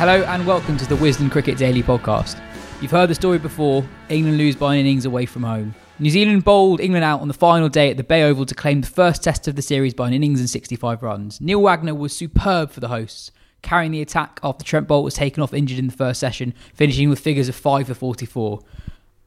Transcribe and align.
Hello 0.00 0.22
and 0.22 0.46
welcome 0.46 0.78
to 0.78 0.86
the 0.86 0.94
Wisden 0.94 1.30
Cricket 1.30 1.58
Daily 1.58 1.82
podcast. 1.82 2.40
You've 2.80 2.90
heard 2.90 3.10
the 3.10 3.14
story 3.14 3.38
before 3.38 3.86
England 4.08 4.38
lose 4.38 4.56
by 4.56 4.76
innings 4.76 5.04
away 5.04 5.26
from 5.26 5.42
home. 5.42 5.74
New 5.98 6.08
Zealand 6.08 6.42
bowled 6.42 6.80
England 6.80 7.04
out 7.04 7.20
on 7.20 7.28
the 7.28 7.34
final 7.34 7.68
day 7.68 7.90
at 7.90 7.98
the 7.98 8.02
Bay 8.02 8.22
Oval 8.22 8.46
to 8.46 8.54
claim 8.54 8.80
the 8.80 8.86
first 8.86 9.22
test 9.22 9.46
of 9.46 9.56
the 9.56 9.60
series 9.60 9.92
by 9.92 10.08
an 10.08 10.14
innings 10.14 10.40
and 10.40 10.48
65 10.48 11.02
runs. 11.02 11.38
Neil 11.42 11.60
Wagner 11.60 11.94
was 11.94 12.16
superb 12.16 12.70
for 12.70 12.80
the 12.80 12.88
hosts, 12.88 13.30
carrying 13.60 13.92
the 13.92 14.00
attack 14.00 14.40
after 14.42 14.64
Trent 14.64 14.88
Boult 14.88 15.04
was 15.04 15.12
taken 15.12 15.42
off 15.42 15.52
injured 15.52 15.78
in 15.78 15.88
the 15.88 15.92
first 15.92 16.18
session, 16.18 16.54
finishing 16.72 17.10
with 17.10 17.20
figures 17.20 17.50
of 17.50 17.54
5 17.54 17.88
for 17.88 17.92
44. 17.92 18.58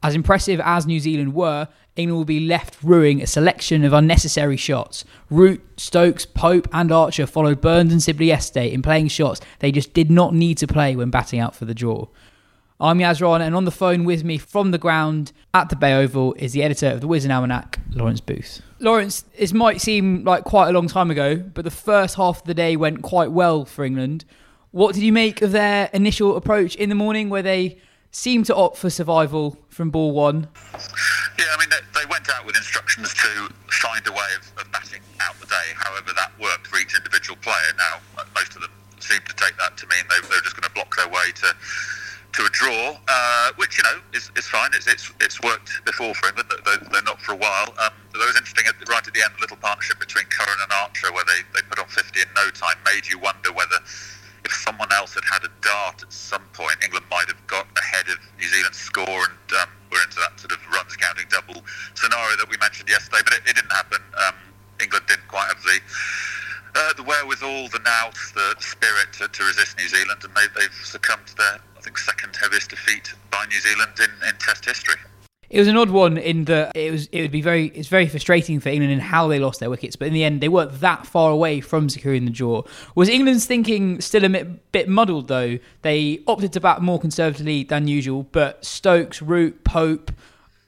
As 0.02 0.16
impressive 0.16 0.60
as 0.64 0.88
New 0.88 0.98
Zealand 0.98 1.34
were, 1.34 1.68
England 1.96 2.18
will 2.18 2.24
be 2.24 2.40
left 2.40 2.76
ruining 2.82 3.22
a 3.22 3.26
selection 3.26 3.84
of 3.84 3.92
unnecessary 3.92 4.56
shots. 4.56 5.04
Root, 5.30 5.62
Stokes, 5.76 6.26
Pope, 6.26 6.66
and 6.72 6.90
Archer 6.90 7.26
followed 7.26 7.60
Burns 7.60 7.92
and 7.92 8.02
Sibley 8.02 8.26
yesterday 8.26 8.72
in 8.72 8.82
playing 8.82 9.08
shots 9.08 9.40
they 9.60 9.70
just 9.70 9.94
did 9.94 10.10
not 10.10 10.34
need 10.34 10.58
to 10.58 10.66
play 10.66 10.96
when 10.96 11.10
batting 11.10 11.38
out 11.38 11.54
for 11.54 11.66
the 11.66 11.74
draw. 11.74 12.08
I'm 12.80 12.98
Yas 12.98 13.20
Rana, 13.20 13.44
and 13.44 13.54
on 13.54 13.64
the 13.64 13.70
phone 13.70 14.04
with 14.04 14.24
me 14.24 14.38
from 14.38 14.72
the 14.72 14.78
ground 14.78 15.30
at 15.54 15.68
the 15.68 15.76
Bay 15.76 15.94
Oval 15.94 16.34
is 16.34 16.52
the 16.52 16.64
editor 16.64 16.88
of 16.88 17.00
the 17.00 17.06
Wisden 17.06 17.30
Almanac, 17.30 17.78
Lawrence 17.90 18.20
Booth. 18.20 18.60
Lawrence, 18.80 19.22
this 19.38 19.52
might 19.52 19.80
seem 19.80 20.24
like 20.24 20.42
quite 20.42 20.68
a 20.68 20.72
long 20.72 20.88
time 20.88 21.12
ago, 21.12 21.36
but 21.36 21.64
the 21.64 21.70
first 21.70 22.16
half 22.16 22.40
of 22.40 22.46
the 22.46 22.54
day 22.54 22.76
went 22.76 23.02
quite 23.02 23.30
well 23.30 23.64
for 23.64 23.84
England. 23.84 24.24
What 24.72 24.94
did 24.94 25.04
you 25.04 25.12
make 25.12 25.40
of 25.40 25.52
their 25.52 25.88
initial 25.92 26.36
approach 26.36 26.74
in 26.74 26.88
the 26.88 26.96
morning 26.96 27.30
where 27.30 27.42
they 27.42 27.78
seemed 28.14 28.46
to 28.46 28.54
opt 28.54 28.78
for 28.78 28.88
survival 28.88 29.58
from 29.68 29.90
ball 29.90 30.12
one? 30.12 30.46
Yeah, 31.36 31.50
I 31.50 31.58
mean, 31.58 31.68
they, 31.68 31.82
they 31.98 32.06
went 32.06 32.30
out 32.30 32.46
with 32.46 32.56
instructions 32.56 33.12
to 33.14 33.50
find 33.82 34.06
a 34.06 34.12
way 34.12 34.30
of, 34.38 34.46
of 34.62 34.70
batting 34.70 35.02
out 35.20 35.34
the 35.40 35.46
day, 35.46 35.74
however 35.74 36.12
that 36.14 36.30
worked 36.40 36.68
for 36.68 36.78
each 36.78 36.94
individual 36.94 37.36
player. 37.42 37.74
Now, 37.76 37.98
most 38.34 38.54
of 38.54 38.62
them 38.62 38.70
seemed 39.00 39.26
to 39.26 39.34
take 39.34 39.58
that 39.58 39.76
to 39.76 39.86
mean 39.88 40.06
they, 40.08 40.20
they 40.28 40.36
were 40.36 40.46
just 40.46 40.54
going 40.54 40.68
to 40.68 40.74
block 40.74 40.94
their 40.96 41.08
way 41.08 41.34
to 41.42 41.54
to 42.34 42.42
a 42.42 42.50
draw, 42.50 42.98
uh, 43.06 43.50
which, 43.56 43.78
you 43.78 43.84
know, 43.84 44.02
is, 44.12 44.30
is 44.34 44.46
fine. 44.48 44.70
It's, 44.74 44.88
it's, 44.88 45.12
it's 45.20 45.40
worked 45.40 45.70
before 45.86 46.12
for 46.14 46.26
England. 46.26 46.50
They're, 46.66 46.82
they're 46.90 47.06
not 47.06 47.20
for 47.20 47.30
a 47.30 47.36
while. 47.36 47.70
Um, 47.78 47.94
it 48.10 48.18
was 48.18 48.34
interesting, 48.34 48.66
at, 48.66 48.74
right 48.88 49.06
at 49.06 49.14
the 49.14 49.22
end, 49.22 49.30
a 49.38 49.40
little 49.40 49.56
partnership 49.56 50.00
between 50.00 50.24
Curran 50.34 50.58
and 50.60 50.72
Archer 50.82 51.12
where 51.12 51.22
they, 51.30 51.46
they 51.54 51.62
put 51.70 51.78
on 51.78 51.86
50 51.86 52.18
in 52.18 52.26
no 52.34 52.50
time 52.50 52.74
made 52.84 53.06
you 53.06 53.20
wonder 53.20 53.52
whether 53.52 53.78
if 54.44 54.52
someone 54.52 54.92
else 54.92 55.14
had 55.14 55.24
had 55.24 55.44
a 55.44 55.52
dart 55.60 56.02
at 56.02 56.12
some 56.12 56.42
point, 56.52 56.76
England 56.82 57.06
might 57.10 57.28
have 57.28 57.40
got 57.46 57.66
ahead 57.78 58.08
of 58.08 58.18
New 58.38 58.48
Zealand's 58.48 58.78
score 58.78 59.06
and 59.08 59.46
um, 59.60 59.68
we're 59.90 60.02
into 60.02 60.20
that 60.20 60.38
sort 60.38 60.52
of 60.52 60.58
runs 60.72 60.96
counting 60.96 61.26
double 61.30 61.62
scenario 61.94 62.36
that 62.36 62.48
we 62.50 62.56
mentioned 62.58 62.88
yesterday. 62.88 63.22
But 63.24 63.34
it, 63.34 63.42
it 63.48 63.56
didn't 63.56 63.72
happen. 63.72 64.00
Um, 64.26 64.34
England 64.80 65.06
didn't 65.08 65.28
quite 65.28 65.48
have 65.48 65.62
the 65.62 65.78
uh, 66.74 66.92
the 66.94 67.04
wherewithal, 67.04 67.68
the 67.68 67.78
nous, 67.78 68.32
the 68.34 68.54
spirit 68.58 69.12
to, 69.12 69.28
to 69.28 69.44
resist 69.44 69.78
New 69.78 69.88
Zealand, 69.88 70.20
and 70.24 70.34
they, 70.34 70.46
they've 70.58 70.74
succumbed 70.82 71.26
to 71.28 71.36
their, 71.36 71.58
I 71.76 71.80
think, 71.80 71.96
second 71.98 72.34
heaviest 72.34 72.70
defeat 72.70 73.14
by 73.30 73.46
New 73.46 73.60
Zealand 73.60 73.92
in, 73.98 74.28
in 74.28 74.34
Test 74.38 74.64
history. 74.64 74.98
It 75.50 75.58
was 75.58 75.68
an 75.68 75.76
odd 75.76 75.90
one 75.90 76.16
in 76.16 76.44
that 76.46 76.76
it 76.76 76.90
was 76.90 77.06
it 77.12 77.22
would 77.22 77.30
be 77.30 77.42
very 77.42 77.66
it's 77.68 77.88
very 77.88 78.08
frustrating 78.08 78.60
for 78.60 78.68
England 78.70 78.92
in 78.92 79.00
how 79.00 79.28
they 79.28 79.38
lost 79.38 79.60
their 79.60 79.70
wickets, 79.70 79.96
but 79.96 80.08
in 80.08 80.14
the 80.14 80.24
end 80.24 80.40
they 80.40 80.48
weren't 80.48 80.80
that 80.80 81.06
far 81.06 81.30
away 81.30 81.60
from 81.60 81.88
securing 81.88 82.24
the 82.24 82.30
draw. 82.30 82.62
Was 82.94 83.08
England's 83.08 83.46
thinking 83.46 84.00
still 84.00 84.24
a 84.24 84.28
bit, 84.28 84.72
bit 84.72 84.88
muddled 84.88 85.28
though? 85.28 85.58
They 85.82 86.20
opted 86.26 86.52
to 86.54 86.60
bat 86.60 86.82
more 86.82 86.98
conservatively 86.98 87.64
than 87.64 87.88
usual, 87.88 88.24
but 88.32 88.64
Stokes, 88.64 89.22
Root, 89.22 89.64
Pope, 89.64 90.10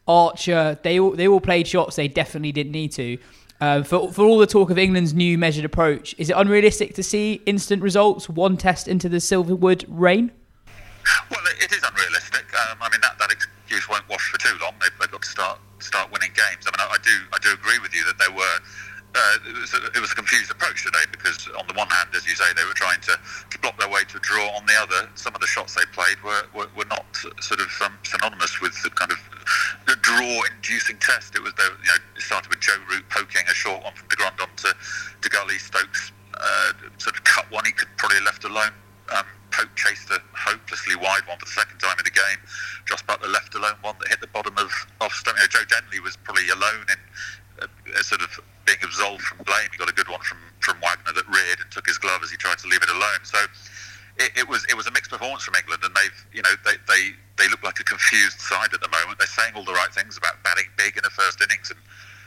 Archer, 0.07 0.79
they 0.83 1.01
all 1.01 1.13
they 1.13 1.27
all 1.27 1.41
played 1.41 1.67
shots 1.67 1.97
they 1.97 2.09
definitely 2.09 2.53
didn't 2.53 2.73
need 2.73 2.93
to. 2.93 3.19
Uh, 3.59 3.83
for, 3.83 4.13
for 4.13 4.23
all 4.23 4.37
the 4.39 4.47
talk 4.47 4.69
of 4.69 4.79
England's 4.79 5.15
new 5.15 5.39
measured 5.39 5.65
approach, 5.65 6.15
is 6.19 6.29
it 6.29 6.37
unrealistic 6.37 6.95
to 6.95 7.03
see 7.03 7.41
instant 7.47 7.83
results 7.83 8.29
one 8.29 8.57
test 8.57 8.87
into 8.87 9.09
the 9.09 9.17
Silverwood 9.17 9.85
reign? 9.89 10.31
Well, 11.31 11.41
it 11.61 11.73
is 11.73 11.83
unrealistic. 11.83 12.45
Um, 12.71 12.79
I 12.83 12.91
mean, 12.91 13.01
that, 13.01 13.19
that 13.19 13.31
excuse 13.33 13.89
won't 13.89 14.07
wash 14.09 14.31
for 14.31 14.39
too 14.39 14.55
long. 14.61 14.75
They've, 14.81 14.91
they've 15.01 15.06
got 15.17 15.23
to 15.23 15.31
start 15.31 15.59
start 15.81 16.13
winning 16.13 16.33
games. 16.37 16.69
I 16.69 16.71
mean, 16.77 16.85
I, 16.85 16.93
I 16.93 17.01
do 17.01 17.17
I 17.33 17.39
do 17.41 17.53
agree 17.53 17.79
with 17.81 17.95
you 17.95 18.05
that 18.05 18.19
there 18.19 18.33
were. 18.33 18.59
Uh, 19.17 19.49
it, 19.49 19.57
was 19.57 19.73
a, 19.73 19.81
it 19.97 20.01
was 20.05 20.13
a 20.13 20.15
confused 20.15 20.51
approach 20.51 20.85
today 20.85 21.01
because 21.11 21.49
on 21.57 21.65
the 21.69 21.73
one 21.73 21.89
hand, 21.89 22.11
as 22.13 22.29
you 22.29 22.37
say, 22.37 22.45
they 22.53 22.65
were 22.69 22.77
trying 22.77 23.01
to, 23.01 23.17
to 23.49 23.59
block 23.61 23.73
their 23.81 23.89
way 23.89 24.05
to 24.05 24.19
a 24.19 24.21
draw. 24.21 24.45
On 24.53 24.67
the 24.67 24.77
other, 24.77 25.09
some 25.15 25.35
of 25.35 25.41
the 25.41 25.47
shots 25.47 25.75
they 25.75 25.89
played 25.97 26.21
were, 26.23 26.45
were, 26.53 26.69
were 26.77 26.85
not 26.85 27.07
sort 27.41 27.61
of 27.61 27.73
um, 27.81 27.97
synonymous 28.05 28.61
with 28.61 28.77
the 28.83 28.91
kind 28.91 29.11
of 29.11 29.17
the 29.87 29.97
draw-inducing 30.05 30.99
test. 30.99 31.35
It 31.35 31.41
was 31.41 31.55
the, 31.55 31.65
you 31.81 31.89
know 31.89 32.01
it 32.15 32.21
started 32.21 32.51
with 32.51 32.61
Joe 32.61 32.77
Root 32.91 33.09
poking 33.09 33.41
a 33.49 33.55
short 33.55 33.83
one 33.85 33.95
from 33.95 34.07
de 34.09 34.17
Grandhomme 34.17 34.53
to 34.69 34.75
to 34.77 35.29
Gully 35.31 35.57
Stokes 35.57 36.13
uh, 36.37 36.73
sort 36.99 37.17
of 37.17 37.25
cut 37.25 37.51
one. 37.51 37.65
He 37.65 37.73
could 37.73 37.89
probably 37.97 38.19
have 38.19 38.27
left 38.27 38.45
alone. 38.45 38.77
Um, 39.17 39.25
Pope 39.57 39.73
chased 39.75 40.11
a 40.13 40.21
hopelessly 40.37 40.97
wide 41.01 41.25
one 41.25 41.41
for 41.41 41.49
the 41.49 41.57
second 41.57 41.81
time 41.81 41.97
in 41.97 42.05
the 42.05 42.13
game. 42.13 42.37
Jos 42.85 43.01
Buttler 43.09 43.33
left 43.33 43.55
alone 43.57 43.81
one 43.81 43.97
that 44.05 44.09
hit 44.13 44.21
the 44.21 44.29
bottom 44.29 44.53
of 44.61 44.69
off 45.01 45.17
stump. 45.17 45.41
You 45.41 45.49
know, 45.49 45.49
Joe 45.49 45.65
Denly 45.65 46.01
was 46.05 46.17
probably 46.21 46.53
alone 46.53 46.85
in 46.93 47.01
uh, 47.65 48.03
sort 48.05 48.21
of 48.21 48.29
being 48.69 48.79
absolved 48.85 49.25
from 49.25 49.41
blame. 49.49 49.73
He 49.73 49.79
got 49.81 49.89
a 49.89 49.97
good 49.97 50.13
one 50.13 50.21
from 50.21 50.39
from 50.61 50.77
Wagner 50.85 51.17
that 51.17 51.25
reared 51.33 51.65
and 51.65 51.71
took 51.73 51.89
his 51.89 51.97
glove 51.97 52.21
as 52.21 52.31
he 52.31 52.37
tried 52.37 52.61
to 52.61 52.69
leave 52.69 52.85
it 52.85 52.93
alone. 52.93 53.25
So 53.25 53.41
it, 54.21 54.45
it 54.45 54.47
was 54.49 54.69
it 54.69 54.77
was 54.77 54.87
a 54.87 54.93
mixed 54.93 55.11
performance 55.11 55.45
from 55.49 55.57
England, 55.57 55.81
and 55.89 55.97
they've 55.97 56.21
you 56.37 56.43
know 56.45 56.53
they, 56.69 56.77
they 56.85 57.17
they 57.41 57.49
look 57.49 57.65
like 57.65 57.81
a 57.81 57.87
confused 57.89 58.41
side 58.41 58.77
at 58.77 58.85
the 58.85 58.93
moment. 58.93 59.17
They're 59.17 59.33
saying 59.41 59.57
all 59.57 59.65
the 59.65 59.73
right 59.73 59.93
things 59.93 60.21
about 60.21 60.37
batting 60.45 60.69
big 60.77 61.01
in 61.01 61.03
the 61.03 61.15
first 61.17 61.41
innings 61.41 61.73
and 61.73 61.81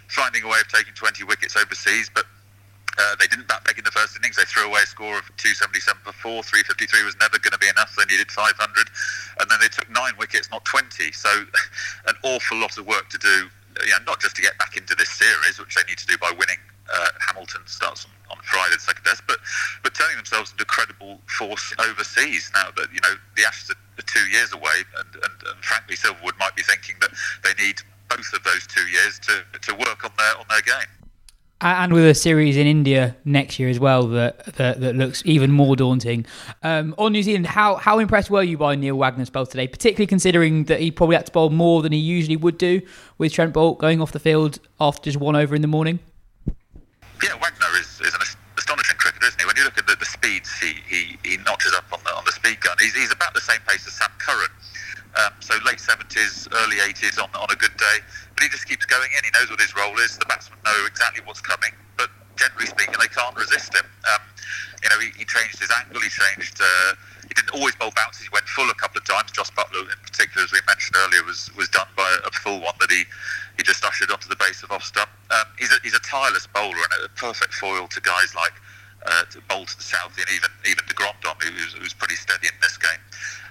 finding 0.10 0.42
a 0.42 0.50
way 0.50 0.58
of 0.58 0.68
taking 0.74 0.94
20 0.98 1.24
wickets 1.26 1.56
overseas, 1.56 2.10
but 2.10 2.26
uh, 3.00 3.16
they 3.16 3.28
didn't 3.28 3.48
bat 3.48 3.64
big 3.64 3.78
in 3.80 3.86
the 3.86 3.96
first 3.96 4.18
innings. 4.20 4.36
They 4.36 4.44
threw 4.44 4.68
away 4.68 4.82
a 4.84 4.88
score 4.88 5.18
of 5.18 5.26
277 5.40 6.04
for 6.04 6.12
four. 6.12 6.44
353 6.44 7.08
was 7.08 7.16
never 7.24 7.40
going 7.40 7.56
to 7.56 7.62
be 7.62 7.72
enough. 7.72 7.96
They 7.96 8.04
needed 8.12 8.30
500. 8.32 8.60
And 9.40 9.50
then 9.50 9.60
they 9.62 9.72
took 9.72 9.90
nine 9.90 10.14
wickets, 10.20 10.52
not 10.52 10.66
20. 10.66 11.12
So 11.14 11.32
an 12.08 12.16
awful 12.24 12.60
lot 12.60 12.78
of 12.78 12.86
work 12.86 13.08
to 13.10 13.18
do, 13.18 13.48
you 13.88 13.96
know, 13.96 14.04
not 14.06 14.20
just 14.20 14.36
to 14.36 14.42
get 14.42 14.58
back 14.60 14.76
into 14.76 14.96
this 14.96 15.10
series, 15.10 15.60
which 15.60 15.76
they 15.76 15.84
need 15.88 15.98
to 15.98 16.08
do 16.08 16.18
by 16.18 16.32
winning. 16.36 16.60
Uh, 16.92 17.08
Hamilton 17.26 17.62
starts 17.66 18.06
on, 18.06 18.36
on 18.36 18.44
Friday, 18.44 18.74
the 18.74 18.82
second 18.82 19.04
test, 19.06 19.22
but 19.28 19.38
but 19.84 19.94
turning 19.94 20.18
themselves 20.18 20.50
into 20.50 20.64
a 20.64 20.66
credible 20.66 21.22
force 21.38 21.72
overseas 21.78 22.50
now 22.56 22.66
that 22.76 22.88
you 22.92 23.00
know 23.02 23.14
the 23.38 23.46
Ashes 23.46 23.70
are, 23.70 23.78
are 24.00 24.08
two 24.10 24.26
years 24.34 24.54
away, 24.54 24.82
and, 24.98 25.14
and, 25.14 25.36
and 25.54 25.58
frankly, 25.62 25.96
Silverwood 25.96 26.34
might 26.40 26.56
be 26.56 26.64
thinking 26.64 26.96
that 27.00 27.12
they 27.44 27.54
need 27.64 27.80
both 28.10 28.34
of 28.34 28.42
those 28.44 28.66
two 28.66 28.88
years 28.90 29.20
to, 29.20 29.46
to 29.62 29.74
work 29.76 30.04
on 30.04 30.10
their 30.18 30.34
on 30.42 30.46
their 30.50 30.62
game. 30.66 30.90
And 31.62 31.92
with 31.92 32.06
a 32.06 32.16
series 32.16 32.56
in 32.56 32.68
India 32.68 33.18
next 33.26 33.60
year 33.60 33.68
as 33.68 33.82
well 33.82 34.08
that 34.08 34.46
that, 34.56 34.80
that 34.80 34.96
looks 34.96 35.22
even 35.26 35.52
more 35.52 35.76
daunting. 35.76 36.26
Um, 36.64 36.96
on 36.98 37.12
New 37.12 37.22
Zealand, 37.22 37.48
how 37.48 37.76
how 37.76 38.00
impressed 38.00 38.30
were 38.30 38.44
you 38.44 38.58
by 38.58 38.76
Neil 38.76 38.96
Wagner's 38.96 39.28
spell 39.28 39.46
today, 39.46 39.68
particularly 39.68 40.08
considering 40.08 40.66
that 40.66 40.80
he 40.80 40.90
probably 40.90 41.18
had 41.18 41.26
to 41.26 41.32
bowl 41.34 41.50
more 41.50 41.82
than 41.82 41.92
he 41.92 42.00
usually 42.00 42.38
would 42.38 42.58
do 42.58 42.82
with 43.18 43.34
Trent 43.34 43.54
Boult 43.54 43.78
going 43.78 44.02
off 44.02 44.14
the 44.14 44.20
field 44.20 44.60
after 44.80 45.04
just 45.04 45.18
one 45.18 45.36
over 45.36 45.54
in 45.54 45.62
the 45.62 45.68
morning? 45.68 46.00
Yeah, 47.22 47.34
Wagner 47.42 47.68
is, 47.78 48.00
is 48.00 48.14
an 48.14 48.22
astonishing 48.58 48.96
cricketer, 48.96 49.28
isn't 49.28 49.42
he? 49.42 49.46
When 49.46 49.58
you 49.58 49.66
look 49.66 49.78
at 49.78 49.86
the, 49.86 49.98
the 49.98 50.06
speeds 50.06 50.50
he, 50.60 50.76
he, 50.88 51.18
he 51.26 51.38
notches 51.44 51.74
up 51.74 51.92
on 51.92 52.00
the 52.06 52.16
on 52.16 52.24
the 52.24 52.32
speed 52.32 52.62
gun, 52.62 52.78
He's, 52.80 52.96
he's 52.96 53.12
about 53.12 53.34
the 53.34 53.42
same 53.42 53.60
pace 53.68 53.86
as 53.86 53.94
Sam 53.94 54.10
Curran. 54.18 54.50
Um, 55.18 55.34
so 55.40 55.56
late 55.66 55.80
70s, 55.80 56.48
early 56.54 56.78
80s 56.78 57.22
on, 57.22 57.30
on 57.36 57.48
a 57.52 57.56
good 57.56 57.76
day. 57.76 57.98
But 58.40 58.48
he 58.48 58.56
just 58.56 58.72
keeps 58.72 58.88
going 58.88 59.12
in. 59.12 59.20
He 59.28 59.36
knows 59.36 59.52
what 59.52 59.60
his 59.60 59.76
role 59.76 60.00
is. 60.00 60.16
The 60.16 60.24
batsmen 60.24 60.56
know 60.64 60.88
exactly 60.88 61.20
what's 61.28 61.44
coming. 61.44 61.76
But 62.00 62.08
generally 62.40 62.72
speaking, 62.72 62.96
they 62.96 63.12
can't 63.12 63.36
resist 63.36 63.76
him. 63.76 63.84
Um, 63.84 64.24
you 64.80 64.88
know, 64.88 64.96
he, 65.04 65.12
he, 65.20 65.28
changed 65.28 65.60
his 65.60 65.68
angle. 65.76 66.00
He 66.00 66.08
changed. 66.08 66.56
Uh, 66.56 66.96
he 67.28 67.36
didn't 67.36 67.52
always 67.52 67.76
bowl 67.76 67.92
bounces. 68.00 68.24
He 68.24 68.32
went 68.32 68.48
full 68.48 68.72
a 68.72 68.80
couple 68.80 69.04
of 69.04 69.04
times. 69.04 69.36
Jos 69.36 69.52
Buttler, 69.52 69.84
in 69.84 70.00
particular, 70.08 70.48
as 70.48 70.56
we 70.56 70.64
mentioned 70.72 70.96
earlier, 71.04 71.20
was 71.28 71.52
was 71.60 71.68
done 71.68 71.92
by 72.00 72.08
a 72.24 72.32
full 72.40 72.64
one 72.64 72.80
that 72.80 72.88
he 72.88 73.04
he 73.60 73.64
just 73.68 73.84
ushered 73.84 74.08
onto 74.08 74.32
the 74.32 74.40
base 74.40 74.64
of 74.64 74.72
off 74.72 74.88
stump. 74.88 75.12
Um, 75.36 75.44
he's 75.60 75.76
a 75.76 75.84
he's 75.84 76.00
a 76.00 76.04
tireless 76.08 76.48
bowler 76.48 76.80
and 76.80 76.92
a 77.04 77.12
perfect 77.20 77.52
foil 77.60 77.92
to 77.92 78.00
guys 78.00 78.32
like. 78.36 78.56
Uh, 79.00 79.24
to 79.32 79.40
bowl 79.48 79.64
to 79.64 79.78
the 79.78 79.84
south 79.84 80.12
and 80.20 80.28
even 80.36 80.52
even 80.68 80.84
de 80.84 80.94
was, 81.00 81.72
who 81.72 81.80
was 81.80 81.94
pretty 81.94 82.16
steady 82.16 82.52
in 82.52 82.58
this 82.62 82.76
game. 82.76 83.00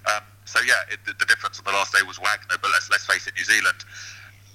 Um, 0.04 0.20
so 0.44 0.60
yeah, 0.60 0.84
it, 0.92 1.00
the, 1.08 1.16
the 1.16 1.24
difference 1.24 1.58
on 1.58 1.64
the 1.64 1.72
last 1.72 1.96
day 1.96 2.04
was 2.04 2.18
Wagner, 2.20 2.60
but 2.60 2.68
let's 2.68 2.90
let's 2.90 3.06
face 3.06 3.26
it, 3.26 3.32
New 3.32 3.44
Zealand 3.44 3.80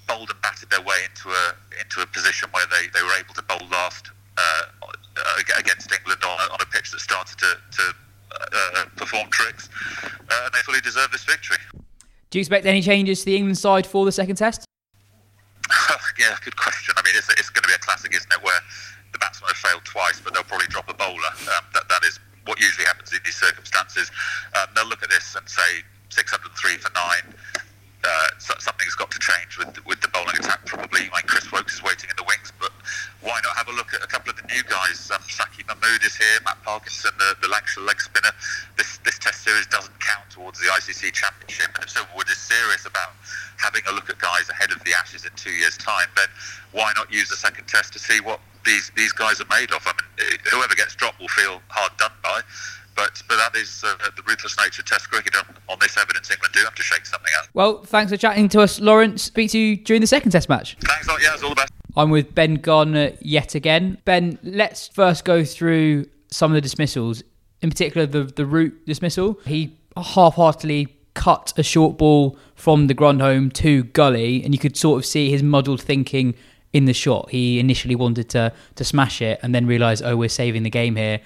bowled 0.07 0.29
and 0.29 0.41
batted 0.41 0.69
their 0.69 0.81
way 0.81 0.97
into 1.09 1.29
a 1.29 1.55
into 1.79 2.01
a 2.01 2.05
position 2.07 2.49
where 2.51 2.65
they, 2.67 2.87
they 2.93 3.03
were 3.03 3.15
able 3.19 3.33
to 3.33 3.41
bowl 3.43 3.67
last 3.71 4.11
uh, 4.37 4.63
against 5.57 5.91
England 5.91 6.21
on 6.23 6.39
a, 6.39 6.53
on 6.53 6.59
a 6.61 6.65
pitch 6.65 6.91
that 6.91 6.99
started 6.99 7.37
to, 7.37 7.57
to 7.71 7.93
uh, 8.33 8.85
perform 8.95 9.29
tricks, 9.29 9.69
uh, 10.03 10.45
and 10.45 10.53
they 10.53 10.59
fully 10.59 10.81
deserve 10.81 11.11
this 11.11 11.23
victory. 11.23 11.57
Do 12.29 12.39
you 12.39 12.41
expect 12.41 12.65
any 12.65 12.81
changes 12.81 13.19
to 13.19 13.25
the 13.25 13.35
England 13.35 13.57
side 13.57 13.85
for 13.85 14.05
the 14.05 14.11
second 14.11 14.37
test? 14.37 14.65
yeah, 16.19 16.35
good 16.43 16.57
question. 16.57 16.93
I 16.97 17.03
mean, 17.03 17.13
it's, 17.15 17.29
it's 17.29 17.49
going 17.49 17.61
to 17.61 17.67
be 17.67 17.75
a 17.75 17.79
classic, 17.79 18.15
isn't 18.15 18.31
it, 18.31 18.43
where 18.43 18.59
the 19.11 19.19
batsman 19.19 19.49
have 19.49 19.57
failed 19.57 19.85
twice, 19.85 20.19
but 20.19 20.33
they'll 20.33 20.43
probably 20.43 20.67
drop 20.67 20.89
a 20.89 20.93
bowler. 20.93 21.33
Um, 21.53 21.65
that, 21.73 21.87
that 21.89 22.03
is 22.03 22.19
what 22.45 22.59
usually 22.59 22.85
happens 22.85 23.13
in 23.13 23.19
these 23.23 23.35
circumstances. 23.35 24.11
Um, 24.55 24.67
they'll 24.75 24.87
look 24.87 25.03
at 25.03 25.09
this 25.09 25.35
and 25.35 25.47
say 25.47 25.85
603 26.09 26.77
for 26.77 26.91
nine 26.93 27.33
uh, 27.52 27.52
change 29.53 29.65
with 29.65 29.85
with 29.85 30.01
the 30.01 30.07
bowling 30.09 30.35
attack. 30.39 30.65
Probably, 30.65 31.09
Like 31.11 31.27
Chris 31.27 31.51
Woakes 31.51 31.75
is 31.75 31.83
waiting 31.83 32.09
in 32.09 32.15
the 32.17 32.23
wings, 32.23 32.51
but 32.59 32.71
why 33.21 33.39
not 33.43 33.55
have 33.55 33.67
a 33.67 33.71
look 33.73 33.93
at 33.93 34.03
a 34.03 34.07
couple 34.07 34.31
of 34.31 34.37
the 34.37 34.47
new 34.47 34.63
guys? 34.63 35.09
Um, 35.13 35.21
Saqib 35.29 35.67
Mahmood 35.67 36.03
is 36.03 36.15
here, 36.15 36.39
Matt 36.45 36.61
Parkinson, 36.63 37.11
the, 37.17 37.35
the 37.41 37.47
Lancashire 37.47 37.83
leg 37.83 37.99
spinner. 38.01 38.31
This 38.77 38.97
this 39.05 39.19
Test 39.19 39.43
series 39.43 39.67
doesn't 39.67 39.97
count 39.99 40.29
towards 40.29 40.59
the 40.59 40.67
ICC 40.67 41.13
Championship, 41.13 41.69
and 41.75 41.83
if 41.83 41.93
Silverwood 41.93 42.29
is 42.29 42.37
serious 42.37 42.85
about 42.85 43.13
having 43.57 43.81
a 43.89 43.93
look 43.93 44.09
at 44.09 44.17
guys 44.19 44.49
ahead 44.49 44.71
of 44.71 44.83
the 44.83 44.93
Ashes 44.93 45.25
in 45.25 45.31
two 45.35 45.51
years' 45.51 45.77
time, 45.77 46.07
then 46.15 46.27
why 46.71 46.91
not 46.95 47.11
use 47.11 47.29
the 47.29 47.37
second 47.37 47.67
Test 47.67 47.93
to 47.93 47.99
see 47.99 48.19
what 48.21 48.39
these 48.65 48.91
these 48.95 49.11
guys 49.11 49.39
are 49.39 49.49
made 49.49 49.71
of? 49.71 49.85
I 49.85 49.93
mean, 49.93 50.39
whoever 50.51 50.75
gets 50.75 50.95
dropped 50.95 51.19
will 51.19 51.31
feel 51.31 51.61
hard 51.69 51.95
done 51.97 52.11
by. 52.23 52.41
But 52.95 53.21
but 53.27 53.37
that 53.37 53.55
is 53.55 53.83
uh, 53.85 53.95
the 54.15 54.21
ruthless 54.27 54.57
nature 54.57 54.81
of 54.81 54.85
Test 54.85 55.09
cricket. 55.09 55.35
On, 55.35 55.45
on, 55.69 55.77
this 55.79 55.97
evidence, 55.97 56.29
England 56.29 56.53
do 56.53 56.59
have 56.63 56.75
to 56.75 56.83
shake 56.83 57.05
something 57.05 57.31
out. 57.39 57.47
Well, 57.53 57.83
thanks 57.83 58.11
for 58.11 58.17
chatting 58.17 58.49
to 58.49 58.61
us, 58.61 58.79
Lawrence. 58.79 59.23
Speak 59.23 59.51
to 59.51 59.59
you 59.59 59.77
during 59.77 60.01
the 60.01 60.07
second 60.07 60.31
Test 60.31 60.49
match. 60.49 60.77
Thanks, 60.81 61.07
lot. 61.07 61.21
Yeah, 61.21 61.33
it's 61.33 61.43
all 61.43 61.49
the 61.49 61.55
best. 61.55 61.71
I'm 61.95 62.09
with 62.09 62.33
Ben 62.33 62.55
Gardner 62.55 63.13
yet 63.21 63.55
again. 63.55 63.99
Ben, 64.05 64.39
let's 64.43 64.87
first 64.87 65.25
go 65.25 65.43
through 65.43 66.07
some 66.29 66.51
of 66.51 66.55
the 66.55 66.61
dismissals. 66.61 67.23
In 67.61 67.69
particular, 67.69 68.05
the 68.05 68.23
the 68.23 68.45
Root 68.45 68.85
dismissal. 68.85 69.39
He 69.45 69.77
half-heartedly 69.95 70.95
cut 71.13 71.53
a 71.57 71.63
short 71.63 71.97
ball 71.97 72.37
from 72.55 72.87
de 72.87 72.93
Grandhomme 72.93 73.51
to 73.51 73.83
Gully, 73.83 74.43
and 74.43 74.53
you 74.53 74.59
could 74.59 74.75
sort 74.75 74.99
of 74.99 75.05
see 75.05 75.29
his 75.29 75.43
muddled 75.43 75.81
thinking 75.81 76.35
in 76.73 76.85
the 76.85 76.93
shot. 76.93 77.29
He 77.29 77.59
initially 77.59 77.95
wanted 77.95 78.29
to 78.31 78.51
to 78.75 78.83
smash 78.83 79.21
it, 79.21 79.39
and 79.41 79.53
then 79.53 79.65
realised, 79.65 80.03
oh, 80.03 80.17
we're 80.17 80.29
saving 80.29 80.63
the 80.63 80.69
game 80.69 80.95
here 80.95 81.21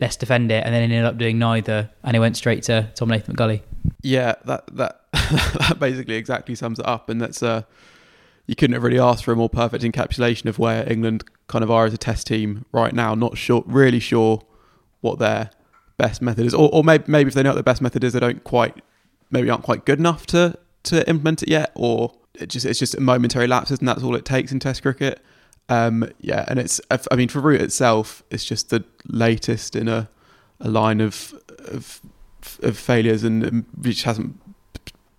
let's 0.00 0.16
defend 0.16 0.50
it, 0.50 0.64
and 0.64 0.74
then 0.74 0.82
ended 0.82 1.04
up 1.04 1.18
doing 1.18 1.38
neither, 1.38 1.90
and 2.04 2.16
it 2.16 2.20
went 2.20 2.36
straight 2.36 2.62
to 2.64 2.90
Tom 2.94 3.08
Latham 3.08 3.34
Gully. 3.34 3.62
Yeah, 4.02 4.34
that 4.44 4.66
that 4.76 5.04
that 5.12 5.76
basically 5.78 6.16
exactly 6.16 6.54
sums 6.54 6.78
it 6.78 6.86
up, 6.86 7.08
and 7.08 7.20
that's 7.20 7.42
uh, 7.42 7.62
you 8.46 8.54
couldn't 8.56 8.74
have 8.74 8.82
really 8.82 8.98
asked 8.98 9.24
for 9.24 9.32
a 9.32 9.36
more 9.36 9.48
perfect 9.50 9.84
encapsulation 9.84 10.46
of 10.46 10.58
where 10.58 10.90
England 10.90 11.24
kind 11.46 11.62
of 11.62 11.70
are 11.70 11.84
as 11.86 11.94
a 11.94 11.98
test 11.98 12.26
team 12.26 12.64
right 12.72 12.94
now. 12.94 13.14
Not 13.14 13.36
sure, 13.36 13.62
really 13.66 14.00
sure 14.00 14.42
what 15.00 15.18
their 15.18 15.50
best 15.96 16.22
method 16.22 16.46
is, 16.46 16.54
or, 16.54 16.70
or 16.72 16.84
maybe 16.84 17.04
maybe 17.06 17.28
if 17.28 17.34
they 17.34 17.42
know 17.42 17.50
what 17.50 17.54
their 17.56 17.62
best 17.62 17.82
method 17.82 18.04
is, 18.04 18.12
they 18.12 18.20
don't 18.20 18.44
quite 18.44 18.82
maybe 19.30 19.50
aren't 19.50 19.64
quite 19.64 19.84
good 19.84 19.98
enough 19.98 20.26
to 20.26 20.58
to 20.84 21.08
implement 21.08 21.42
it 21.42 21.48
yet, 21.48 21.72
or 21.74 22.14
it 22.34 22.48
just 22.48 22.64
it's 22.64 22.78
just 22.78 22.94
a 22.94 23.00
momentary 23.00 23.46
lapses, 23.46 23.80
and 23.80 23.88
that's 23.88 24.02
all 24.02 24.14
it 24.14 24.24
takes 24.24 24.52
in 24.52 24.60
Test 24.60 24.82
cricket. 24.82 25.20
Um, 25.68 26.10
yeah, 26.20 26.44
and 26.48 26.58
it's 26.58 26.80
I 26.90 27.14
mean 27.16 27.28
for 27.28 27.40
Root 27.40 27.60
itself, 27.60 28.22
it's 28.30 28.44
just 28.44 28.70
the 28.70 28.84
latest 29.06 29.76
in 29.76 29.88
a, 29.88 30.08
a 30.60 30.68
line 30.68 31.00
of, 31.00 31.34
of 31.66 32.00
of 32.62 32.78
failures 32.78 33.24
and 33.24 33.64
which 33.76 34.04
hasn't 34.04 34.40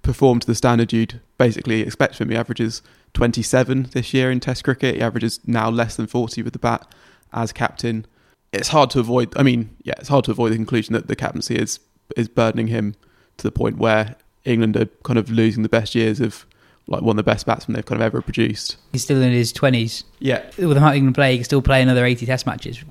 performed 0.01 0.41
to 0.41 0.47
the 0.47 0.55
standard 0.55 0.91
you'd 0.91 1.21
basically 1.37 1.81
expect 1.81 2.15
from 2.15 2.27
him. 2.27 2.31
He 2.31 2.37
averages 2.37 2.81
27 3.13 3.89
this 3.91 4.13
year 4.13 4.31
in 4.31 4.39
Test 4.39 4.63
cricket. 4.63 4.95
He 4.95 5.01
averages 5.01 5.39
now 5.45 5.69
less 5.69 5.95
than 5.95 6.07
40 6.07 6.41
with 6.41 6.53
the 6.53 6.59
bat 6.59 6.87
as 7.33 7.51
captain. 7.51 8.05
It's 8.51 8.69
hard 8.69 8.89
to 8.91 8.99
avoid. 8.99 9.37
I 9.37 9.43
mean, 9.43 9.75
yeah, 9.83 9.93
it's 9.99 10.09
hard 10.09 10.25
to 10.25 10.31
avoid 10.31 10.51
the 10.51 10.55
conclusion 10.55 10.93
that 10.93 11.07
the 11.07 11.15
captaincy 11.15 11.55
is 11.55 11.79
is 12.17 12.27
burdening 12.27 12.67
him 12.67 12.95
to 13.37 13.43
the 13.43 13.51
point 13.51 13.77
where 13.77 14.15
England 14.45 14.75
are 14.75 14.87
kind 15.03 15.19
of 15.19 15.29
losing 15.29 15.61
the 15.61 15.69
best 15.69 15.93
years 15.93 16.19
of 16.19 16.47
like 16.89 17.01
one 17.01 17.13
of 17.13 17.17
the 17.17 17.31
best 17.31 17.45
batsmen 17.45 17.75
they've 17.75 17.85
kind 17.85 18.01
of 18.01 18.05
ever 18.05 18.21
produced. 18.21 18.77
He's 18.91 19.03
still 19.03 19.21
in 19.21 19.31
his 19.31 19.53
twenties. 19.53 20.03
Yeah, 20.19 20.43
with 20.57 20.75
him 20.75 20.83
having 20.83 21.07
to 21.07 21.13
play, 21.13 21.31
he 21.31 21.37
can 21.37 21.45
still 21.45 21.61
play 21.61 21.81
another 21.81 22.03
eighty 22.03 22.25
Test 22.25 22.45
matches. 22.45 22.83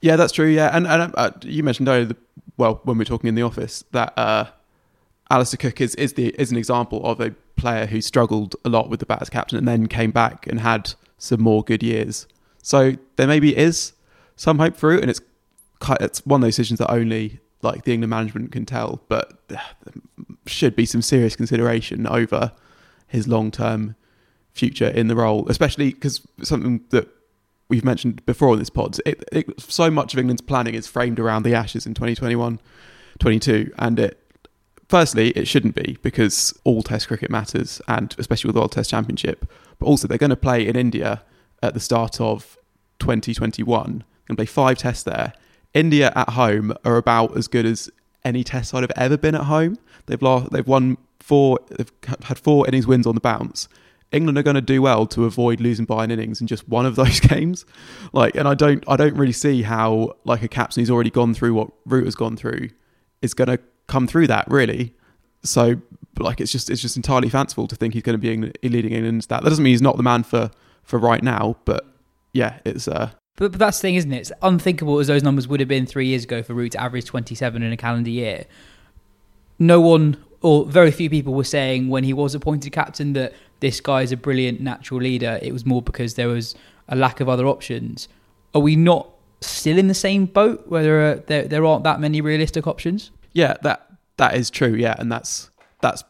Yeah, 0.00 0.16
that's 0.16 0.32
true. 0.32 0.48
Yeah, 0.48 0.70
and 0.76 0.86
and 0.86 1.14
uh, 1.16 1.30
you 1.42 1.62
mentioned 1.62 1.88
earlier, 1.88 2.06
the, 2.06 2.16
well, 2.56 2.80
when 2.84 2.98
we 2.98 3.02
were 3.02 3.06
talking 3.06 3.28
in 3.28 3.34
the 3.34 3.42
office, 3.42 3.84
that 3.92 4.12
uh, 4.18 4.46
Alastair 5.30 5.58
Cook 5.58 5.80
is 5.80 5.94
is 5.94 6.14
the 6.14 6.28
is 6.40 6.50
an 6.50 6.56
example 6.56 7.04
of 7.04 7.20
a 7.20 7.30
player 7.56 7.86
who 7.86 8.00
struggled 8.00 8.56
a 8.64 8.68
lot 8.68 8.90
with 8.90 9.00
the 9.00 9.06
bat 9.06 9.22
as 9.22 9.30
captain 9.30 9.58
and 9.58 9.68
then 9.68 9.86
came 9.86 10.10
back 10.10 10.46
and 10.46 10.60
had 10.60 10.94
some 11.18 11.40
more 11.40 11.62
good 11.62 11.82
years. 11.82 12.26
So 12.62 12.96
there 13.16 13.26
maybe 13.26 13.56
is 13.56 13.92
some 14.36 14.58
hope 14.58 14.76
for 14.76 14.92
it, 14.92 15.02
and 15.02 15.10
it's 15.10 15.20
it's 16.00 16.26
one 16.26 16.40
of 16.40 16.46
those 16.46 16.56
decisions 16.56 16.78
that 16.78 16.90
only 16.90 17.40
like 17.62 17.84
the 17.84 17.92
England 17.92 18.10
management 18.10 18.52
can 18.52 18.64
tell, 18.64 19.02
but 19.08 19.38
there 19.48 19.62
should 20.46 20.74
be 20.74 20.86
some 20.86 21.02
serious 21.02 21.36
consideration 21.36 22.06
over 22.06 22.52
his 23.10 23.28
long 23.28 23.50
term 23.50 23.96
future 24.52 24.88
in 24.88 25.08
the 25.08 25.16
role, 25.16 25.46
especially 25.48 25.92
because 25.92 26.26
something 26.42 26.84
that 26.90 27.08
we've 27.68 27.84
mentioned 27.84 28.24
before 28.24 28.50
on 28.50 28.58
this 28.58 28.70
pod, 28.70 28.98
it, 29.04 29.24
it, 29.32 29.60
so 29.60 29.90
much 29.90 30.12
of 30.12 30.18
England's 30.18 30.42
planning 30.42 30.74
is 30.74 30.86
framed 30.86 31.18
around 31.18 31.42
the 31.42 31.54
Ashes 31.54 31.86
in 31.86 31.94
2021 31.94 32.60
22. 33.18 33.72
And 33.78 33.98
it, 33.98 34.40
firstly, 34.88 35.30
it 35.30 35.46
shouldn't 35.46 35.74
be 35.74 35.98
because 36.02 36.58
all 36.64 36.82
Test 36.82 37.08
cricket 37.08 37.30
matters, 37.30 37.82
and 37.88 38.14
especially 38.18 38.48
with 38.48 38.54
the 38.54 38.60
World 38.60 38.72
Test 38.72 38.90
Championship. 38.90 39.50
But 39.78 39.86
also, 39.86 40.08
they're 40.08 40.18
going 40.18 40.30
to 40.30 40.36
play 40.36 40.66
in 40.66 40.76
India 40.76 41.22
at 41.62 41.74
the 41.74 41.80
start 41.80 42.20
of 42.20 42.56
2021 43.00 44.04
and 44.28 44.38
play 44.38 44.46
five 44.46 44.78
tests 44.78 45.02
there. 45.02 45.32
India 45.74 46.12
at 46.14 46.30
home 46.30 46.72
are 46.84 46.96
about 46.96 47.36
as 47.36 47.48
good 47.48 47.66
as 47.66 47.90
any 48.24 48.44
test 48.44 48.70
side 48.70 48.82
have 48.82 48.92
ever 48.96 49.16
been 49.16 49.34
at 49.34 49.44
home. 49.44 49.78
They've 50.06 50.20
lost, 50.20 50.50
they've 50.50 50.66
won 50.66 50.98
four, 51.20 51.58
they've 51.70 51.92
had 52.22 52.38
four 52.38 52.66
innings 52.66 52.86
wins 52.86 53.06
on 53.06 53.14
the 53.14 53.20
bounce. 53.20 53.68
England 54.12 54.36
are 54.38 54.42
going 54.42 54.56
to 54.56 54.60
do 54.60 54.82
well 54.82 55.06
to 55.06 55.24
avoid 55.24 55.60
losing 55.60 55.84
by 55.84 56.02
an 56.02 56.10
innings 56.10 56.40
in 56.40 56.46
just 56.46 56.68
one 56.68 56.84
of 56.84 56.96
those 56.96 57.20
games. 57.20 57.64
Like, 58.12 58.34
and 58.34 58.48
I 58.48 58.54
don't, 58.54 58.82
I 58.88 58.96
don't 58.96 59.14
really 59.14 59.32
see 59.32 59.62
how 59.62 60.16
like 60.24 60.42
a 60.42 60.48
captain 60.48 60.80
who's 60.80 60.90
already 60.90 61.10
gone 61.10 61.34
through 61.34 61.54
what 61.54 61.70
Root 61.86 62.04
has 62.04 62.14
gone 62.14 62.36
through 62.36 62.70
is 63.22 63.34
going 63.34 63.48
to 63.48 63.58
come 63.86 64.06
through 64.06 64.26
that 64.28 64.46
really. 64.48 64.94
So, 65.42 65.80
like, 66.18 66.40
it's 66.40 66.52
just, 66.52 66.68
it's 66.68 66.82
just 66.82 66.96
entirely 66.96 67.28
fanciful 67.28 67.66
to 67.68 67.76
think 67.76 67.94
he's 67.94 68.02
going 68.02 68.20
to 68.20 68.52
be 68.60 68.68
leading 68.68 68.92
England. 68.92 69.22
That 69.22 69.42
that 69.42 69.48
doesn't 69.48 69.62
mean 69.62 69.72
he's 69.72 69.80
not 69.80 69.96
the 69.96 70.02
man 70.02 70.22
for 70.22 70.50
for 70.82 70.98
right 70.98 71.22
now, 71.22 71.56
but 71.64 71.86
yeah, 72.32 72.58
it's 72.64 72.88
uh. 72.88 73.10
But, 73.36 73.52
but 73.52 73.58
that's 73.58 73.78
the 73.78 73.82
thing, 73.82 73.94
isn't 73.94 74.12
it? 74.12 74.18
It's 74.18 74.32
unthinkable 74.42 74.98
as 74.98 75.06
those 75.06 75.22
numbers 75.22 75.48
would 75.48 75.60
have 75.60 75.68
been 75.68 75.86
three 75.86 76.08
years 76.08 76.24
ago 76.24 76.42
for 76.42 76.52
Root 76.52 76.72
to 76.72 76.80
average 76.82 77.06
27 77.06 77.62
in 77.62 77.72
a 77.72 77.76
calendar 77.76 78.10
year. 78.10 78.44
No 79.58 79.80
one 79.80 80.22
or 80.42 80.64
very 80.64 80.90
few 80.90 81.10
people 81.10 81.34
were 81.34 81.44
saying 81.44 81.88
when 81.88 82.04
he 82.04 82.12
was 82.12 82.34
appointed 82.34 82.72
captain 82.72 83.12
that 83.12 83.34
this 83.60 83.80
guy 83.80 84.02
is 84.02 84.12
a 84.12 84.16
brilliant 84.16 84.60
natural 84.60 85.00
leader. 85.00 85.38
It 85.42 85.52
was 85.52 85.66
more 85.66 85.82
because 85.82 86.14
there 86.14 86.28
was 86.28 86.54
a 86.88 86.96
lack 86.96 87.20
of 87.20 87.28
other 87.28 87.46
options. 87.46 88.08
Are 88.54 88.60
we 88.60 88.74
not 88.74 89.08
still 89.40 89.78
in 89.78 89.88
the 89.88 89.94
same 89.94 90.26
boat 90.26 90.66
where 90.66 90.82
there 90.82 91.10
are, 91.10 91.14
there, 91.16 91.44
there 91.46 91.64
aren't 91.64 91.84
that 91.84 92.00
many 92.00 92.20
realistic 92.20 92.66
options? 92.66 93.10
Yeah, 93.32 93.54
that 93.62 93.86
that 94.16 94.34
is 94.34 94.50
true. 94.50 94.74
Yeah, 94.74 94.96
and 94.98 95.10
that's 95.10 95.50
that's 95.80 96.04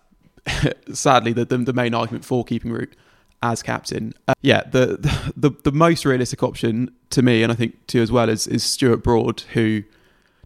sadly 0.93 1.33
the, 1.33 1.45
the, 1.45 1.59
the 1.59 1.73
main 1.73 1.95
argument 1.95 2.25
for 2.25 2.45
keeping 2.45 2.73
Root 2.73 2.97
as 3.43 3.63
captain. 3.63 4.13
Uh, 4.29 4.35
yeah, 4.43 4.63
the, 4.71 5.33
the 5.37 5.51
the 5.65 5.73
most 5.73 6.05
realistic 6.05 6.43
option 6.43 6.91
to 7.11 7.23
me, 7.23 7.43
and 7.43 7.53
I 7.53 7.55
think 7.57 7.87
to 7.89 7.99
you 7.99 8.03
as 8.03 8.13
well, 8.13 8.29
is 8.29 8.47
is 8.47 8.63
Stuart 8.63 8.99
Broad, 8.99 9.41
who 9.53 9.83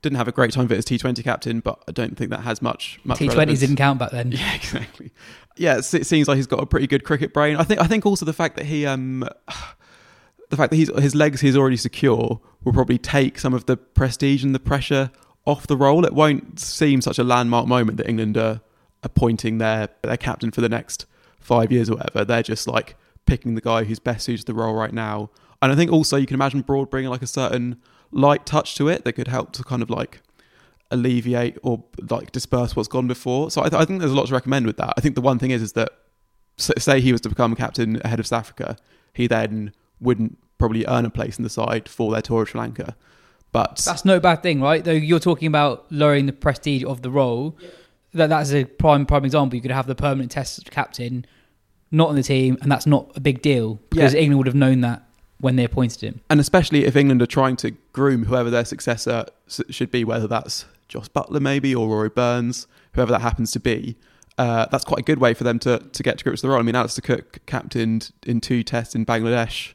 didn't 0.04 0.18
have 0.18 0.28
a 0.28 0.32
great 0.32 0.52
time 0.52 0.66
of 0.66 0.72
it 0.72 0.78
as 0.78 0.84
T20 0.84 1.24
captain, 1.24 1.60
but 1.60 1.82
I 1.88 1.92
don't 1.92 2.16
think 2.16 2.30
that 2.30 2.40
has 2.40 2.62
much. 2.62 3.00
much 3.02 3.18
T20s 3.18 3.28
relevance. 3.30 3.60
didn't 3.60 3.76
count 3.76 3.98
back 3.98 4.12
then. 4.12 4.30
Yeah, 4.34 4.54
exactly. 4.54 5.10
Yeah, 5.56 5.78
it 5.78 5.82
seems 5.84 6.28
like 6.28 6.36
he's 6.36 6.46
got 6.46 6.60
a 6.60 6.66
pretty 6.66 6.86
good 6.86 7.04
cricket 7.04 7.32
brain. 7.32 7.56
I 7.56 7.64
think. 7.64 7.80
I 7.80 7.86
think 7.86 8.06
also 8.06 8.24
the 8.24 8.32
fact 8.32 8.56
that 8.56 8.66
he, 8.66 8.86
um, 8.86 9.20
the 10.50 10.56
fact 10.56 10.70
that 10.70 10.76
he's 10.76 10.94
his 11.00 11.14
legs 11.14 11.40
he's 11.40 11.56
already 11.56 11.76
secure 11.76 12.40
will 12.64 12.72
probably 12.72 12.98
take 12.98 13.38
some 13.38 13.54
of 13.54 13.66
the 13.66 13.76
prestige 13.76 14.44
and 14.44 14.54
the 14.54 14.60
pressure 14.60 15.10
off 15.46 15.66
the 15.66 15.76
role. 15.76 16.04
It 16.04 16.12
won't 16.12 16.60
seem 16.60 17.00
such 17.00 17.18
a 17.18 17.24
landmark 17.24 17.66
moment 17.66 17.96
that 17.98 18.08
England 18.08 18.36
are 18.36 18.60
appointing 19.02 19.58
their 19.58 19.88
their 20.02 20.16
captain 20.16 20.50
for 20.50 20.60
the 20.60 20.68
next 20.68 21.06
five 21.38 21.72
years 21.72 21.88
or 21.88 21.96
whatever. 21.96 22.24
They're 22.24 22.42
just 22.42 22.66
like 22.66 22.96
picking 23.26 23.54
the 23.54 23.60
guy 23.60 23.84
who's 23.84 23.98
best 23.98 24.24
suited 24.24 24.46
to 24.46 24.52
the 24.52 24.54
role 24.54 24.74
right 24.74 24.92
now. 24.92 25.30
And 25.62 25.72
I 25.72 25.76
think 25.76 25.90
also 25.90 26.16
you 26.16 26.26
can 26.26 26.34
imagine 26.34 26.60
Broad 26.60 26.90
bringing 26.90 27.10
like 27.10 27.22
a 27.22 27.26
certain 27.26 27.80
light 28.14 28.46
touch 28.46 28.74
to 28.76 28.88
it 28.88 29.04
that 29.04 29.12
could 29.14 29.28
help 29.28 29.52
to 29.52 29.64
kind 29.64 29.82
of 29.82 29.90
like 29.90 30.20
alleviate 30.90 31.58
or 31.62 31.82
like 32.10 32.32
disperse 32.32 32.76
what's 32.76 32.88
gone 32.88 33.06
before. 33.08 33.50
So 33.50 33.62
I, 33.62 33.68
th- 33.68 33.80
I 33.80 33.84
think 33.84 34.00
there's 34.00 34.12
a 34.12 34.14
lot 34.14 34.26
to 34.28 34.34
recommend 34.34 34.66
with 34.66 34.76
that. 34.76 34.94
I 34.96 35.00
think 35.00 35.14
the 35.14 35.20
one 35.20 35.38
thing 35.38 35.50
is 35.50 35.62
is 35.62 35.72
that 35.72 35.90
say 36.56 37.00
he 37.00 37.12
was 37.12 37.20
to 37.22 37.28
become 37.28 37.54
captain 37.56 38.00
ahead 38.04 38.20
of 38.20 38.26
South 38.26 38.40
Africa, 38.40 38.76
he 39.12 39.26
then 39.26 39.72
wouldn't 40.00 40.38
probably 40.58 40.84
earn 40.86 41.04
a 41.04 41.10
place 41.10 41.36
in 41.38 41.42
the 41.42 41.50
side 41.50 41.88
for 41.88 42.12
their 42.12 42.22
tour 42.22 42.42
of 42.42 42.48
Sri 42.50 42.60
Lanka. 42.60 42.96
But 43.50 43.82
That's 43.84 44.04
no 44.04 44.18
bad 44.20 44.42
thing, 44.42 44.60
right? 44.60 44.84
Though 44.84 44.92
you're 44.92 45.20
talking 45.20 45.46
about 45.48 45.86
lowering 45.90 46.26
the 46.26 46.32
prestige 46.32 46.84
of 46.84 47.02
the 47.02 47.10
role. 47.10 47.56
That 48.12 48.28
that's 48.28 48.52
a 48.52 48.64
prime 48.64 49.06
prime 49.06 49.24
example. 49.24 49.56
You 49.56 49.62
could 49.62 49.70
have 49.72 49.86
the 49.88 49.94
permanent 49.96 50.30
Test 50.30 50.70
captain 50.70 51.24
not 51.90 52.08
on 52.08 52.16
the 52.16 52.22
team, 52.22 52.58
and 52.62 52.70
that's 52.70 52.86
not 52.86 53.10
a 53.16 53.20
big 53.20 53.42
deal 53.42 53.80
because 53.90 54.14
Yeah. 54.14 54.20
England 54.20 54.38
would 54.38 54.46
have 54.46 54.54
known 54.56 54.80
that 54.82 55.03
when 55.44 55.56
they 55.56 55.64
appointed 55.64 56.00
him. 56.00 56.20
and 56.30 56.40
especially 56.40 56.86
if 56.86 56.96
England 56.96 57.20
are 57.20 57.26
trying 57.26 57.54
to 57.54 57.72
groom 57.92 58.24
whoever 58.24 58.48
their 58.48 58.64
successor 58.64 59.26
should 59.46 59.90
be, 59.90 60.02
whether 60.02 60.26
that's 60.26 60.64
Jos 60.88 61.06
Buttler 61.08 61.38
maybe 61.38 61.74
or 61.74 61.86
Rory 61.86 62.08
Burns, 62.08 62.66
whoever 62.94 63.12
that 63.12 63.20
happens 63.20 63.50
to 63.52 63.60
be. 63.60 63.96
Uh, 64.38 64.64
that's 64.72 64.86
quite 64.86 65.00
a 65.00 65.02
good 65.02 65.18
way 65.18 65.34
for 65.34 65.44
them 65.44 65.58
to, 65.58 65.78
to 65.80 66.02
get 66.02 66.16
to 66.16 66.24
grips 66.24 66.38
with 66.38 66.42
the 66.42 66.48
role. 66.48 66.58
I 66.58 66.62
mean, 66.62 66.74
Alastair 66.74 67.02
Cook 67.02 67.40
captained 67.44 68.10
in 68.26 68.40
two 68.40 68.62
tests 68.62 68.94
in 68.94 69.04
Bangladesh 69.04 69.74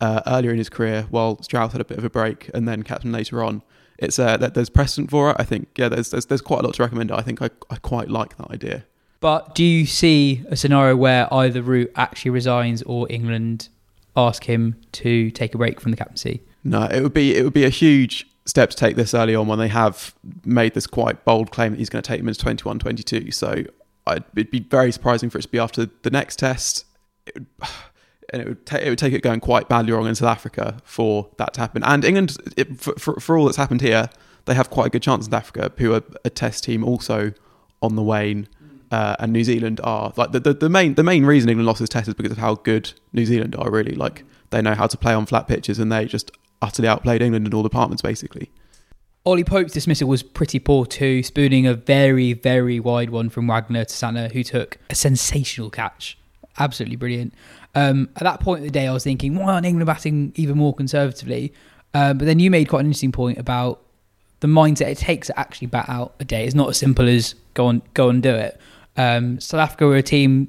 uh, 0.00 0.22
earlier 0.26 0.52
in 0.52 0.56
his 0.56 0.70
career, 0.70 1.06
while 1.10 1.40
Strauss 1.42 1.72
had 1.72 1.82
a 1.82 1.84
bit 1.84 1.98
of 1.98 2.04
a 2.04 2.10
break 2.10 2.50
and 2.54 2.66
then 2.66 2.82
captain 2.82 3.12
later 3.12 3.44
on. 3.44 3.62
It's 3.98 4.18
uh, 4.18 4.38
there's 4.38 4.70
precedent 4.70 5.10
for 5.10 5.30
it. 5.30 5.36
I 5.38 5.44
think 5.44 5.68
yeah, 5.76 5.90
there's, 5.90 6.10
there's 6.10 6.24
there's 6.24 6.40
quite 6.40 6.60
a 6.60 6.62
lot 6.62 6.74
to 6.76 6.82
recommend. 6.82 7.10
It. 7.10 7.18
I 7.18 7.20
think 7.20 7.42
I, 7.42 7.50
I 7.68 7.76
quite 7.76 8.08
like 8.08 8.38
that 8.38 8.50
idea. 8.50 8.86
But 9.20 9.54
do 9.54 9.62
you 9.62 9.84
see 9.84 10.42
a 10.48 10.56
scenario 10.56 10.96
where 10.96 11.32
either 11.32 11.60
Root 11.60 11.92
actually 11.94 12.30
resigns 12.30 12.80
or 12.82 13.06
England 13.10 13.68
ask 14.16 14.44
him 14.44 14.80
to 14.92 15.30
take 15.30 15.54
a 15.54 15.58
break 15.58 15.80
from 15.80 15.90
the 15.90 15.96
captaincy? 15.96 16.42
No, 16.64 16.84
it 16.84 17.02
would 17.02 17.14
be 17.14 17.36
it 17.36 17.44
would 17.44 17.54
be 17.54 17.64
a 17.64 17.70
huge 17.70 18.26
step 18.46 18.70
to 18.70 18.76
take 18.76 18.96
this 18.96 19.14
early 19.14 19.34
on 19.34 19.46
when 19.46 19.58
they 19.58 19.68
have 19.68 20.14
made 20.44 20.74
this 20.74 20.86
quite 20.86 21.24
bold 21.24 21.50
claim 21.50 21.72
that 21.72 21.78
he's 21.78 21.88
going 21.88 22.02
to 22.02 22.08
take 22.08 22.20
them 22.20 22.28
into 22.28 22.40
21 22.40 22.78
22. 22.78 23.30
So 23.30 23.64
I'd, 24.06 24.24
it'd 24.34 24.50
be 24.50 24.60
very 24.60 24.92
surprising 24.92 25.30
for 25.30 25.38
it 25.38 25.42
to 25.42 25.48
be 25.48 25.58
after 25.58 25.86
the 26.02 26.10
next 26.10 26.38
test. 26.38 26.84
It 27.26 27.34
would, 27.34 27.46
and 28.32 28.42
it 28.42 28.48
would, 28.48 28.66
ta- 28.66 28.76
it 28.76 28.88
would 28.88 28.98
take 28.98 29.12
it 29.12 29.22
going 29.22 29.40
quite 29.40 29.68
badly 29.68 29.92
wrong 29.92 30.06
in 30.06 30.14
South 30.14 30.28
Africa 30.28 30.78
for 30.84 31.30
that 31.38 31.54
to 31.54 31.60
happen. 31.60 31.82
And 31.82 32.04
England, 32.04 32.36
it, 32.56 32.78
for, 32.78 32.94
for, 32.94 33.18
for 33.18 33.36
all 33.36 33.46
that's 33.46 33.56
happened 33.56 33.80
here, 33.80 34.08
they 34.44 34.54
have 34.54 34.70
quite 34.70 34.86
a 34.86 34.90
good 34.90 35.02
chance 35.02 35.26
in 35.26 35.32
South 35.32 35.40
Africa, 35.42 35.72
who 35.78 35.94
are 35.94 36.02
a 36.24 36.30
test 36.30 36.64
team 36.64 36.84
also 36.84 37.32
on 37.82 37.96
the 37.96 38.02
wane. 38.02 38.48
Uh, 38.90 39.14
and 39.20 39.32
New 39.32 39.44
Zealand 39.44 39.80
are 39.84 40.12
like 40.16 40.32
the, 40.32 40.40
the, 40.40 40.52
the 40.52 40.68
main 40.68 40.94
the 40.94 41.04
main 41.04 41.24
reason 41.24 41.48
England 41.48 41.66
lost 41.66 41.78
this 41.78 41.88
test 41.88 42.08
is 42.08 42.14
because 42.14 42.32
of 42.32 42.38
how 42.38 42.56
good 42.56 42.92
New 43.12 43.24
Zealand 43.24 43.54
are. 43.56 43.70
Really, 43.70 43.94
like 43.94 44.24
they 44.50 44.60
know 44.60 44.74
how 44.74 44.88
to 44.88 44.96
play 44.96 45.14
on 45.14 45.26
flat 45.26 45.46
pitches, 45.46 45.78
and 45.78 45.92
they 45.92 46.06
just 46.06 46.32
utterly 46.60 46.88
outplayed 46.88 47.22
England 47.22 47.46
in 47.46 47.54
all 47.54 47.62
departments, 47.62 48.02
basically. 48.02 48.50
Ollie 49.26 49.44
Pope's 49.44 49.72
dismissal 49.72 50.08
was 50.08 50.22
pretty 50.22 50.58
poor 50.58 50.86
too, 50.86 51.22
spooning 51.22 51.66
a 51.66 51.74
very, 51.74 52.32
very 52.32 52.80
wide 52.80 53.10
one 53.10 53.28
from 53.28 53.46
Wagner 53.46 53.84
to 53.84 53.94
Santner, 53.94 54.32
who 54.32 54.42
took 54.42 54.78
a 54.88 54.94
sensational 54.94 55.70
catch. 55.70 56.18
Absolutely 56.58 56.96
brilliant. 56.96 57.34
Um, 57.74 58.08
at 58.16 58.22
that 58.22 58.40
point 58.40 58.60
of 58.60 58.64
the 58.64 58.70
day, 58.70 58.88
I 58.88 58.92
was 58.92 59.04
thinking, 59.04 59.34
why 59.34 59.52
aren't 59.52 59.66
England 59.66 59.86
batting 59.86 60.32
even 60.36 60.56
more 60.56 60.74
conservatively? 60.74 61.52
Um, 61.92 62.18
but 62.18 62.24
then 62.24 62.38
you 62.38 62.50
made 62.50 62.68
quite 62.68 62.80
an 62.80 62.86
interesting 62.86 63.12
point 63.12 63.38
about 63.38 63.82
the 64.40 64.48
mindset 64.48 64.88
it 64.88 64.98
takes 64.98 65.26
to 65.26 65.38
actually 65.38 65.66
bat 65.66 65.88
out 65.88 66.14
a 66.18 66.24
day. 66.24 66.44
It's 66.44 66.54
not 66.54 66.70
as 66.70 66.78
simple 66.78 67.06
as 67.06 67.34
go 67.54 67.66
on, 67.66 67.82
go 67.94 68.08
and 68.08 68.22
do 68.22 68.34
it. 68.34 68.58
Um, 68.96 69.40
South 69.40 69.60
Africa 69.60 69.86
were 69.86 69.96
a 69.96 70.02
team 70.02 70.48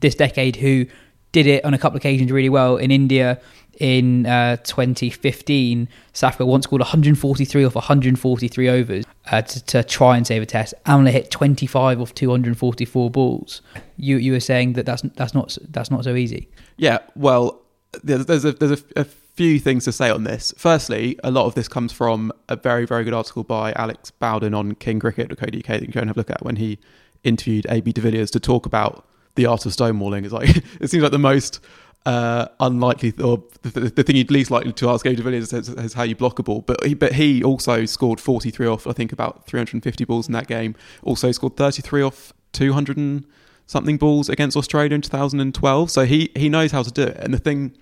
this 0.00 0.14
decade 0.14 0.56
who 0.56 0.86
did 1.32 1.46
it 1.46 1.64
on 1.64 1.74
a 1.74 1.78
couple 1.78 1.96
of 1.96 2.00
occasions 2.00 2.32
really 2.32 2.48
well. 2.48 2.76
In 2.76 2.90
India, 2.90 3.40
in 3.78 4.26
uh, 4.26 4.56
2015, 4.58 5.88
South 6.12 6.28
Africa 6.28 6.46
once 6.46 6.64
scored 6.64 6.80
143 6.80 7.64
off 7.64 7.74
143 7.74 8.68
overs 8.68 9.04
uh, 9.30 9.42
to, 9.42 9.64
to 9.64 9.82
try 9.84 10.16
and 10.16 10.26
save 10.26 10.42
a 10.42 10.46
test. 10.46 10.74
Amla 10.86 11.10
hit 11.10 11.30
25 11.30 12.00
off 12.00 12.14
244 12.14 13.10
balls. 13.10 13.62
You 13.96 14.16
you 14.16 14.32
were 14.32 14.40
saying 14.40 14.74
that 14.74 14.86
that's 14.86 15.02
that's 15.16 15.34
not 15.34 15.56
that's 15.68 15.90
not 15.90 16.04
so 16.04 16.14
easy. 16.14 16.48
Yeah, 16.76 16.98
well, 17.14 17.60
there's 18.02 18.26
there's 18.26 18.44
a, 18.44 18.52
there's 18.52 18.82
a, 18.82 19.00
a 19.00 19.04
few 19.04 19.58
things 19.58 19.84
to 19.84 19.92
say 19.92 20.10
on 20.10 20.24
this. 20.24 20.52
Firstly, 20.58 21.18
a 21.24 21.30
lot 21.30 21.46
of 21.46 21.54
this 21.54 21.68
comes 21.68 21.92
from 21.92 22.32
a 22.48 22.56
very 22.56 22.86
very 22.86 23.04
good 23.04 23.14
article 23.14 23.44
by 23.44 23.72
Alex 23.72 24.10
Bowden 24.10 24.52
on 24.52 24.74
KingCricket.co.uk 24.74 25.66
that 25.66 25.82
you 25.82 25.92
can 25.92 26.08
have 26.08 26.16
a 26.16 26.20
look 26.20 26.30
at 26.30 26.44
when 26.44 26.56
he 26.56 26.78
interviewed 27.24 27.66
AB 27.68 27.92
de 27.92 28.00
Villiers 28.00 28.30
to 28.32 28.40
talk 28.40 28.66
about 28.66 29.06
the 29.34 29.46
art 29.46 29.66
of 29.66 29.72
stonewalling. 29.72 30.24
It's 30.24 30.32
like 30.32 30.56
it 30.80 30.90
seems 30.90 31.02
like 31.02 31.12
the 31.12 31.18
most 31.18 31.60
uh, 32.06 32.48
unlikely 32.60 33.12
or 33.22 33.42
the, 33.62 33.80
the, 33.80 34.02
thing 34.02 34.16
you'd 34.16 34.30
least 34.30 34.50
likely 34.50 34.72
to 34.72 34.88
ask 34.88 35.04
AB 35.06 35.16
de 35.16 35.22
Villiers 35.22 35.52
is, 35.52 35.68
is 35.68 35.92
how 35.92 36.02
you 36.02 36.16
block 36.16 36.38
a 36.38 36.42
ball. 36.42 36.62
But 36.62 36.84
he, 36.84 36.94
but 36.94 37.12
he 37.12 37.44
also 37.44 37.84
scored 37.84 38.20
43 38.20 38.66
off 38.66 38.86
I 38.86 38.92
think 38.92 39.12
about 39.12 39.46
350 39.46 40.04
balls 40.04 40.26
in 40.26 40.32
that 40.32 40.46
game. 40.46 40.74
Also 41.02 41.30
scored 41.32 41.56
33 41.56 42.02
off 42.02 42.32
200 42.52 42.96
and 42.96 43.26
something 43.66 43.98
balls 43.98 44.28
against 44.28 44.56
Australia 44.56 44.94
in 44.94 45.02
2012. 45.02 45.90
So 45.90 46.04
he 46.04 46.30
he 46.34 46.48
knows 46.48 46.72
how 46.72 46.82
to 46.82 46.90
do 46.90 47.02
it. 47.02 47.16
And 47.18 47.34
the 47.34 47.38
thing 47.38 47.76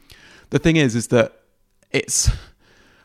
the 0.50 0.58
thing 0.58 0.76
is 0.76 0.94
is 0.94 1.08
that 1.08 1.40
it's 1.90 2.30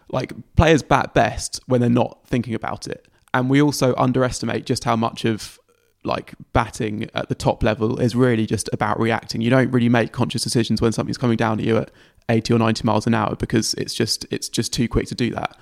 like 0.09 0.33
players 0.55 0.83
bat 0.83 1.13
best 1.13 1.59
when 1.67 1.81
they're 1.81 1.89
not 1.89 2.19
thinking 2.25 2.53
about 2.53 2.87
it. 2.87 3.07
And 3.33 3.49
we 3.49 3.61
also 3.61 3.95
underestimate 3.95 4.65
just 4.65 4.83
how 4.83 4.95
much 4.95 5.25
of 5.25 5.59
like 6.03 6.33
batting 6.51 7.09
at 7.13 7.29
the 7.29 7.35
top 7.35 7.63
level 7.63 7.99
is 7.99 8.15
really 8.15 8.45
just 8.45 8.69
about 8.73 8.99
reacting. 8.99 9.41
You 9.41 9.49
don't 9.49 9.71
really 9.71 9.89
make 9.89 10.11
conscious 10.11 10.43
decisions 10.43 10.81
when 10.81 10.91
something's 10.91 11.17
coming 11.17 11.37
down 11.37 11.59
at 11.59 11.65
you 11.65 11.77
at 11.77 11.91
80 12.29 12.53
or 12.53 12.59
90 12.59 12.83
miles 12.83 13.07
an 13.07 13.13
hour 13.13 13.35
because 13.35 13.73
it's 13.75 13.93
just 13.93 14.25
it's 14.31 14.49
just 14.49 14.73
too 14.73 14.87
quick 14.87 15.07
to 15.07 15.15
do 15.15 15.31
that. 15.31 15.57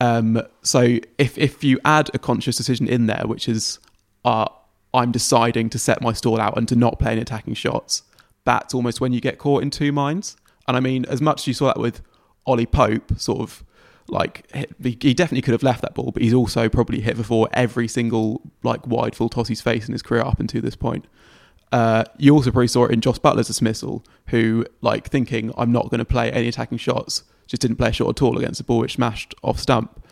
Um, 0.00 0.42
so 0.62 0.98
if 1.18 1.38
if 1.38 1.62
you 1.62 1.78
add 1.84 2.10
a 2.14 2.18
conscious 2.18 2.56
decision 2.56 2.88
in 2.88 3.06
there, 3.06 3.24
which 3.26 3.48
is 3.48 3.78
uh, 4.24 4.48
I'm 4.94 5.12
deciding 5.12 5.70
to 5.70 5.78
set 5.78 6.02
my 6.02 6.12
stall 6.12 6.40
out 6.40 6.56
and 6.56 6.68
to 6.68 6.76
not 6.76 6.98
play 6.98 7.12
any 7.12 7.20
attacking 7.20 7.54
shots, 7.54 8.02
that's 8.44 8.74
almost 8.74 9.00
when 9.00 9.12
you 9.12 9.20
get 9.20 9.38
caught 9.38 9.62
in 9.62 9.70
two 9.70 9.92
minds. 9.92 10.36
And 10.66 10.76
I 10.76 10.80
mean, 10.80 11.04
as 11.06 11.20
much 11.20 11.42
as 11.42 11.46
you 11.46 11.54
saw 11.54 11.66
that 11.66 11.78
with 11.78 12.02
Ollie 12.46 12.66
Pope, 12.66 13.18
sort 13.18 13.40
of 13.40 13.64
like 14.08 14.50
he 14.82 15.14
definitely 15.14 15.42
could 15.42 15.52
have 15.52 15.62
left 15.62 15.82
that 15.82 15.94
ball, 15.94 16.10
but 16.12 16.22
he's 16.22 16.34
also 16.34 16.68
probably 16.68 17.00
hit 17.00 17.16
before 17.16 17.48
every 17.52 17.88
single 17.88 18.42
like 18.62 18.86
wide 18.86 19.14
full 19.14 19.28
toss 19.28 19.48
he's 19.48 19.60
faced 19.60 19.88
in 19.88 19.92
his 19.92 20.02
career 20.02 20.22
up 20.22 20.40
until 20.40 20.60
this 20.60 20.76
point. 20.76 21.06
Uh, 21.70 22.04
you 22.18 22.34
also 22.34 22.50
probably 22.50 22.68
saw 22.68 22.84
it 22.84 22.90
in 22.90 23.00
Jos 23.00 23.18
Buttler's 23.18 23.46
dismissal, 23.46 24.04
who 24.28 24.66
like 24.82 25.08
thinking 25.08 25.52
I'm 25.56 25.72
not 25.72 25.88
going 25.88 26.00
to 26.00 26.04
play 26.04 26.30
any 26.30 26.48
attacking 26.48 26.78
shots, 26.78 27.24
just 27.46 27.62
didn't 27.62 27.76
play 27.76 27.88
a 27.88 27.92
shot 27.92 28.10
at 28.10 28.22
all 28.22 28.36
against 28.36 28.60
a 28.60 28.64
ball 28.64 28.78
which 28.78 28.94
smashed 28.94 29.34
off 29.42 29.58
stump. 29.58 30.04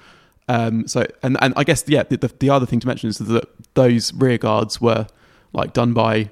Um, 0.49 0.89
so 0.89 1.07
and 1.23 1.37
and 1.43 1.53
I 1.57 1.65
guess 1.65 1.85
yeah, 1.87 2.05
the, 2.05 2.17
the, 2.17 2.29
the 2.39 2.51
other 2.51 2.67
thing 2.67 2.81
to 2.81 2.87
mention 2.87 3.11
is 3.11 3.19
that 3.19 3.75
those 3.75 4.13
rear 4.15 4.39
guards 4.39 4.81
were 4.81 5.07
like 5.53 5.73
done 5.73 5.93
by 5.93 6.31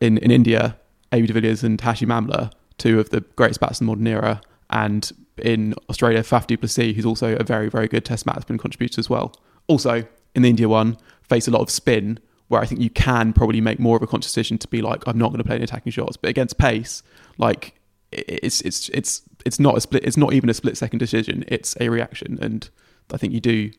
in 0.00 0.18
in 0.18 0.30
India, 0.30 0.76
AB 1.12 1.26
de 1.26 1.32
Villiers 1.32 1.62
and 1.62 1.80
Hashim 1.80 2.08
Amla, 2.08 2.52
two 2.78 2.98
of 2.98 3.10
the 3.10 3.20
greatest 3.36 3.60
batsmen 3.60 3.88
of 3.88 3.98
the 3.98 4.02
modern 4.02 4.06
era, 4.06 4.40
and 4.70 5.12
in 5.38 5.74
Australia, 5.90 6.22
Faf 6.22 6.46
du 6.46 6.56
Plessis, 6.56 6.94
who's 6.94 7.06
also 7.06 7.36
a 7.36 7.44
very 7.44 7.68
very 7.68 7.88
good 7.88 8.04
Test 8.04 8.26
match 8.26 8.36
batsman 8.36 8.58
contributor 8.58 9.00
as 9.00 9.10
well. 9.10 9.34
Also 9.66 10.04
in 10.34 10.42
the 10.42 10.48
India 10.48 10.68
one, 10.68 10.96
face 11.22 11.48
a 11.48 11.50
lot 11.50 11.60
of 11.62 11.70
spin, 11.70 12.18
where 12.48 12.60
I 12.60 12.66
think 12.66 12.80
you 12.80 12.90
can 12.90 13.32
probably 13.32 13.60
make 13.60 13.78
more 13.78 13.96
of 13.96 14.02
a 14.02 14.06
conscious 14.06 14.32
decision 14.32 14.58
to 14.58 14.68
be 14.68 14.82
like, 14.82 15.06
I'm 15.06 15.18
not 15.18 15.28
going 15.28 15.38
to 15.38 15.44
play 15.44 15.56
any 15.56 15.64
attacking 15.64 15.92
shots, 15.92 16.16
but 16.16 16.28
against 16.28 16.58
pace, 16.58 17.02
like 17.38 17.74
it's 18.12 18.60
it's 18.62 18.88
it's 18.90 19.22
it's 19.44 19.58
not 19.58 19.76
a 19.76 19.80
split. 19.80 20.04
It's 20.04 20.16
not 20.16 20.32
even 20.32 20.48
a 20.48 20.54
split 20.54 20.76
second 20.76 20.98
decision. 20.98 21.44
It's 21.48 21.76
a 21.80 21.88
reaction, 21.88 22.38
and 22.40 22.68
I 23.12 23.16
think 23.16 23.32
you 23.32 23.40
do. 23.40 23.70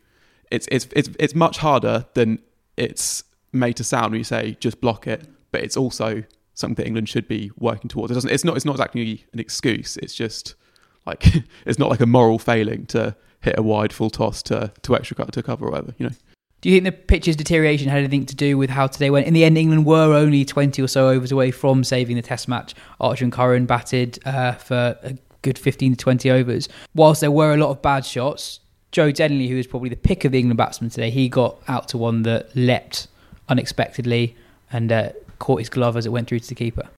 It's 0.52 0.68
it's 0.72 0.88
it's 0.92 1.10
it's 1.20 1.36
much 1.36 1.58
harder 1.60 2.06
than 2.14 2.40
it's 2.78 3.24
made 3.52 3.78
to 3.78 3.84
sound 3.84 4.12
when 4.12 4.20
you 4.20 4.26
say 4.26 4.58
just 4.60 4.82
block 4.82 5.08
it, 5.08 5.28
but 5.52 5.62
it's 5.62 5.78
also 5.78 6.24
something 6.54 6.76
that 6.76 6.88
England 6.88 7.10
should 7.10 7.28
be 7.28 7.52
working 7.58 7.90
towards. 7.90 8.12
It 8.12 8.16
doesn't. 8.16 8.32
It's 8.32 8.44
not. 8.44 8.56
It's 8.56 8.66
not 8.66 8.74
exactly 8.74 9.26
an 9.34 9.40
excuse. 9.40 9.98
It's 9.98 10.14
just 10.14 10.56
like 11.06 11.26
it's 11.66 11.80
not 11.80 11.90
like 11.90 12.02
a 12.02 12.06
moral 12.06 12.40
failing 12.40 12.86
to 12.88 13.16
hit 13.42 13.58
a 13.58 13.64
wide 13.64 13.94
full 13.94 14.10
toss 14.10 14.42
to 14.44 14.72
to 14.82 14.96
extra 14.96 15.16
cut 15.16 15.32
to 15.34 15.44
cover 15.44 15.68
or 15.68 15.72
whatever. 15.72 15.94
You 15.98 16.10
know. 16.10 16.16
Do 16.62 16.70
you 16.72 16.82
think 16.82 16.86
the 16.86 17.04
pitch's 17.04 17.36
deterioration 17.36 17.90
had 17.90 18.00
anything 18.00 18.26
to 18.26 18.36
do 18.36 18.58
with 18.58 18.72
how 18.72 18.88
today 18.88 19.12
went? 19.12 19.28
In 19.28 19.36
the 19.36 19.46
end, 19.46 19.56
England 19.56 19.86
were 19.86 20.16
only 20.16 20.44
20 20.44 20.82
or 20.82 20.88
so 20.88 21.10
overs 21.10 21.32
away 21.32 21.52
from 21.52 21.84
saving 21.84 22.16
the 22.16 22.24
Test 22.24 22.48
match. 22.48 22.74
Archer 23.00 23.24
and 23.24 23.32
Curran 23.32 23.68
batted 23.68 24.18
uh, 24.26 24.54
for 24.54 24.98
a 25.04 25.16
good 25.44 25.60
15 25.60 25.92
to 25.92 25.98
20 25.98 26.32
overs. 26.32 26.68
Whilst 26.96 27.22
there 27.22 27.30
were 27.30 27.54
a 27.54 27.58
lot 27.58 27.70
of 27.70 27.84
bad 27.84 28.04
shots, 28.04 28.62
Joe 28.92 29.12
Denly, 29.12 29.48
who 29.48 29.58
was 29.58 29.68
probably 29.68 29.90
the 29.90 29.96
pick 29.96 30.26
of 30.26 30.32
the 30.32 30.40
England 30.40 30.58
batsmen 30.58 30.90
today, 30.90 31.12
he 31.12 31.30
got 31.30 31.62
out 31.68 31.88
to 31.90 32.00
one 32.00 32.24
that 32.24 32.56
leapt 32.56 33.10
unexpectedly 33.48 34.36
and 34.72 34.92
uh, 34.92 35.10
caught 35.38 35.60
his 35.60 35.70
glove 35.70 35.96
as 35.96 36.08
it 36.08 36.10
went 36.10 36.28
through 36.28 36.40
to 36.40 36.50
the 36.50 36.56
keeper. 36.56 36.90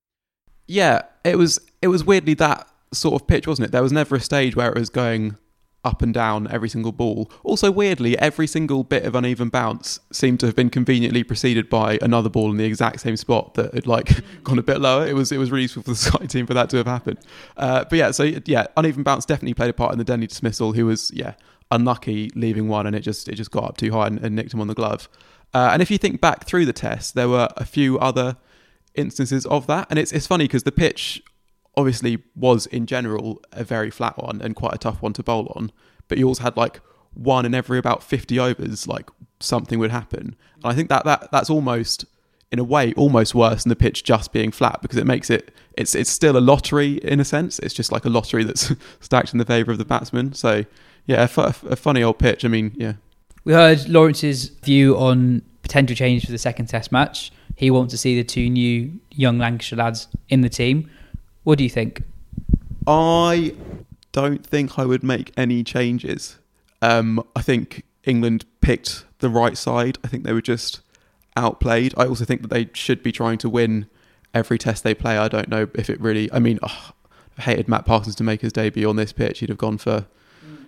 Yeah, 0.65 1.01
it 1.25 1.37
was 1.37 1.59
it 1.81 1.87
was 1.87 2.05
weirdly 2.05 2.35
that 2.35 2.67
sort 2.93 3.21
of 3.21 3.27
pitch, 3.27 3.47
wasn't 3.47 3.67
it? 3.67 3.71
There 3.71 3.83
was 3.83 3.91
never 3.91 4.15
a 4.15 4.19
stage 4.19 4.55
where 4.55 4.71
it 4.71 4.77
was 4.77 4.89
going 4.89 5.37
up 5.83 6.01
and 6.01 6.13
down 6.13 6.47
every 6.51 6.67
single 6.67 6.91
ball. 6.91 7.31
Also, 7.43 7.71
weirdly, 7.71 8.17
every 8.19 8.45
single 8.47 8.83
bit 8.83 9.03
of 9.03 9.15
uneven 9.15 9.49
bounce 9.49 9.99
seemed 10.11 10.39
to 10.41 10.45
have 10.45 10.55
been 10.55 10.69
conveniently 10.69 11.23
preceded 11.23 11.69
by 11.69 11.97
another 12.01 12.29
ball 12.29 12.51
in 12.51 12.57
the 12.57 12.65
exact 12.65 12.99
same 12.99 13.15
spot 13.15 13.53
that 13.53 13.73
had 13.73 13.87
like 13.87 14.21
gone 14.43 14.59
a 14.59 14.63
bit 14.63 14.81
lower. 14.81 15.07
It 15.07 15.13
was 15.13 15.31
it 15.31 15.37
was 15.37 15.49
really 15.49 15.63
useful 15.63 15.83
for 15.83 15.91
the 15.91 15.95
Sky 16.09 16.25
team 16.25 16.45
for 16.45 16.53
that 16.53 16.69
to 16.71 16.77
have 16.77 16.87
happened. 16.87 17.19
Uh, 17.55 17.85
but 17.85 17.97
yeah, 17.97 18.11
so 18.11 18.23
yeah, 18.45 18.67
uneven 18.75 19.03
bounce 19.03 19.25
definitely 19.25 19.53
played 19.53 19.69
a 19.69 19.73
part 19.73 19.93
in 19.93 19.99
the 19.99 20.05
Denly 20.05 20.27
dismissal. 20.27 20.73
Who 20.73 20.85
was 20.85 21.11
yeah 21.13 21.33
unlucky 21.69 22.31
leaving 22.33 22.69
one 22.69 22.87
and 22.87 22.95
it 22.95 23.01
just 23.01 23.27
it 23.27 23.35
just 23.35 23.51
got 23.51 23.65
up 23.65 23.77
too 23.77 23.91
high 23.91 24.07
and, 24.07 24.19
and 24.19 24.35
nicked 24.35 24.53
him 24.53 24.61
on 24.61 24.67
the 24.67 24.73
glove. 24.73 25.09
Uh, 25.53 25.69
and 25.71 25.81
if 25.81 25.89
you 25.89 25.97
think 25.97 26.19
back 26.19 26.45
through 26.45 26.65
the 26.65 26.73
test, 26.73 27.15
there 27.15 27.29
were 27.29 27.49
a 27.55 27.65
few 27.65 27.97
other 27.99 28.37
instances 28.95 29.45
of 29.45 29.67
that, 29.67 29.87
and 29.89 29.97
it's 29.97 30.11
it's 30.11 30.27
funny 30.27 30.45
because 30.45 30.63
the 30.63 30.71
pitch 30.71 31.23
obviously 31.77 32.17
was 32.35 32.65
in 32.65 32.87
general 32.87 33.41
a 33.53 33.63
very 33.63 33.91
flat 33.91 34.21
one 34.21 34.41
and 34.41 34.55
quite 34.55 34.73
a 34.73 34.77
tough 34.77 35.01
one 35.01 35.13
to 35.13 35.23
bowl 35.23 35.53
on, 35.55 35.71
but 36.07 36.17
you 36.17 36.27
also 36.27 36.43
had 36.43 36.57
like 36.57 36.81
one 37.13 37.45
in 37.45 37.53
every 37.53 37.77
about 37.77 38.03
50 38.03 38.39
overs 38.39 38.87
like 38.87 39.09
something 39.39 39.79
would 39.79 39.91
happen. 39.91 40.35
And 40.55 40.65
I 40.65 40.73
think 40.73 40.89
that 40.89 41.05
that 41.05 41.29
that's 41.31 41.49
almost 41.49 42.05
in 42.51 42.59
a 42.59 42.63
way 42.63 42.93
almost 42.93 43.35
worse 43.35 43.63
than 43.63 43.69
the 43.69 43.75
pitch 43.75 44.03
just 44.03 44.31
being 44.31 44.51
flat 44.51 44.81
because 44.81 44.97
it 44.97 45.05
makes 45.05 45.29
it 45.29 45.53
it's 45.77 45.93
it's 45.93 46.09
still 46.09 46.35
a 46.35 46.39
lottery 46.39 46.93
in 46.97 47.19
a 47.19 47.25
sense. 47.25 47.59
It's 47.59 47.73
just 47.73 47.91
like 47.91 48.05
a 48.05 48.09
lottery 48.09 48.43
that's 48.43 48.73
stacked 48.99 49.31
in 49.31 49.37
the 49.37 49.45
favour 49.45 49.71
of 49.71 49.77
the 49.77 49.85
batsman. 49.85 50.33
So 50.33 50.65
yeah, 51.05 51.27
a, 51.37 51.55
a 51.69 51.75
funny 51.75 52.03
old 52.03 52.19
pitch. 52.19 52.43
I 52.43 52.47
mean, 52.47 52.73
yeah. 52.75 52.93
We 53.43 53.53
heard 53.53 53.87
Lawrence's 53.87 54.49
view 54.49 54.97
on 54.97 55.41
potential 55.61 55.95
change 55.95 56.25
for 56.25 56.31
the 56.31 56.37
second 56.37 56.67
Test 56.67 56.91
match. 56.91 57.31
He 57.55 57.71
wants 57.71 57.91
to 57.91 57.97
see 57.97 58.15
the 58.15 58.23
two 58.23 58.49
new 58.49 58.99
young 59.11 59.37
Lancashire 59.37 59.77
lads 59.77 60.07
in 60.29 60.41
the 60.41 60.49
team. 60.49 60.89
What 61.47 61.57
do 61.57 61.63
you 61.63 61.69
think? 61.69 62.03
I 62.85 63.53
don't 64.11 64.45
think 64.45 64.77
I 64.77 64.83
would 64.83 65.01
make 65.01 65.31
any 65.37 65.63
changes. 65.63 66.39
Um, 66.81 67.25
I 67.37 67.41
think 67.41 67.85
England 68.03 68.43
picked 68.59 69.05
the 69.19 69.29
right 69.29 69.57
side. 69.57 69.97
I 70.03 70.09
think 70.09 70.25
they 70.25 70.33
were 70.33 70.41
just 70.41 70.81
outplayed. 71.37 71.93
I 71.95 72.05
also 72.05 72.25
think 72.25 72.41
that 72.41 72.49
they 72.49 72.69
should 72.73 73.01
be 73.01 73.13
trying 73.13 73.37
to 73.37 73.49
win 73.49 73.87
every 74.33 74.57
test 74.57 74.83
they 74.83 74.93
play. 74.93 75.17
I 75.17 75.29
don't 75.29 75.47
know 75.47 75.69
if 75.73 75.89
it 75.89 76.01
really. 76.01 76.29
I 76.33 76.39
mean, 76.39 76.59
oh, 76.63 76.91
I 77.37 77.41
hated 77.43 77.69
Matt 77.69 77.85
Parsons 77.85 78.17
to 78.17 78.25
make 78.25 78.41
his 78.41 78.51
debut 78.51 78.89
on 78.89 78.97
this 78.97 79.13
pitch. 79.13 79.39
He'd 79.39 79.47
have 79.47 79.57
gone 79.57 79.77
for. 79.77 80.05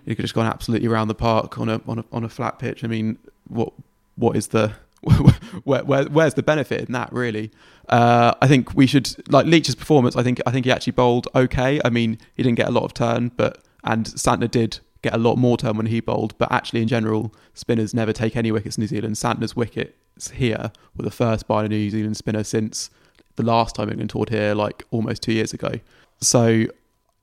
He 0.06 0.14
could 0.14 0.20
have 0.20 0.24
just 0.24 0.34
gone 0.34 0.46
absolutely 0.46 0.88
around 0.88 1.08
the 1.08 1.14
park 1.14 1.58
on 1.58 1.68
a 1.68 1.82
on 1.86 1.98
a 1.98 2.04
on 2.10 2.24
a 2.24 2.30
flat 2.30 2.58
pitch. 2.58 2.84
I 2.84 2.86
mean, 2.86 3.18
what 3.48 3.74
what 4.16 4.34
is 4.34 4.48
the 4.48 4.72
where, 5.64 5.82
where, 5.82 6.04
where's 6.04 6.34
the 6.34 6.42
benefit 6.42 6.86
in 6.86 6.92
that 6.92 7.12
really? 7.12 7.50
Uh, 7.88 8.34
I 8.40 8.46
think 8.46 8.74
we 8.74 8.86
should 8.86 9.14
like 9.32 9.46
Leach's 9.46 9.74
performance. 9.74 10.16
I 10.16 10.22
think 10.22 10.40
I 10.46 10.50
think 10.50 10.66
he 10.66 10.72
actually 10.72 10.92
bowled 10.92 11.28
okay. 11.34 11.80
I 11.84 11.90
mean, 11.90 12.18
he 12.34 12.42
didn't 12.42 12.56
get 12.56 12.68
a 12.68 12.72
lot 12.72 12.84
of 12.84 12.94
turn, 12.94 13.32
but 13.36 13.62
and 13.82 14.06
Santner 14.06 14.50
did 14.50 14.78
get 15.02 15.14
a 15.14 15.18
lot 15.18 15.36
more 15.36 15.56
turn 15.56 15.76
when 15.76 15.86
he 15.86 16.00
bowled. 16.00 16.36
But 16.38 16.52
actually, 16.52 16.82
in 16.82 16.88
general, 16.88 17.34
spinners 17.54 17.94
never 17.94 18.12
take 18.12 18.36
any 18.36 18.52
wickets 18.52 18.76
in 18.76 18.82
New 18.82 18.88
Zealand. 18.88 19.16
Santner's 19.16 19.56
wickets 19.56 20.30
here 20.30 20.70
were 20.96 21.04
the 21.04 21.10
first 21.10 21.48
by 21.48 21.64
a 21.64 21.68
New 21.68 21.90
Zealand 21.90 22.16
spinner 22.16 22.44
since 22.44 22.90
the 23.36 23.42
last 23.42 23.74
time 23.74 23.88
England 23.88 24.10
toured 24.10 24.28
here, 24.28 24.54
like 24.54 24.84
almost 24.90 25.22
two 25.22 25.32
years 25.32 25.54
ago. 25.54 25.72
So 26.20 26.66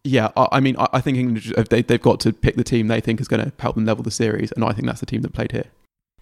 yeah, 0.04 0.32
I, 0.36 0.48
I 0.54 0.60
mean, 0.60 0.76
I, 0.78 0.88
I, 0.94 1.02
think 1.02 1.18
England 1.18 1.54
they, 1.70 1.82
they've 1.82 2.02
got 2.02 2.20
to 2.22 2.34
pick 2.34 2.56
the 2.56 2.64
team 2.64 2.88
they 2.88 3.02
think 3.02 3.22
is 3.22 3.28
going 3.28 3.44
to 3.44 3.52
help 3.60 3.76
them 3.76 3.86
level 3.86 4.04
the 4.04 4.12
series, 4.12 4.52
and 4.54 4.64
I 4.64 4.72
think 4.72 4.88
that's 4.88 5.00
the 5.00 5.06
team 5.06 5.22
that 5.22 5.34
played 5.34 5.52
here. 5.52 5.66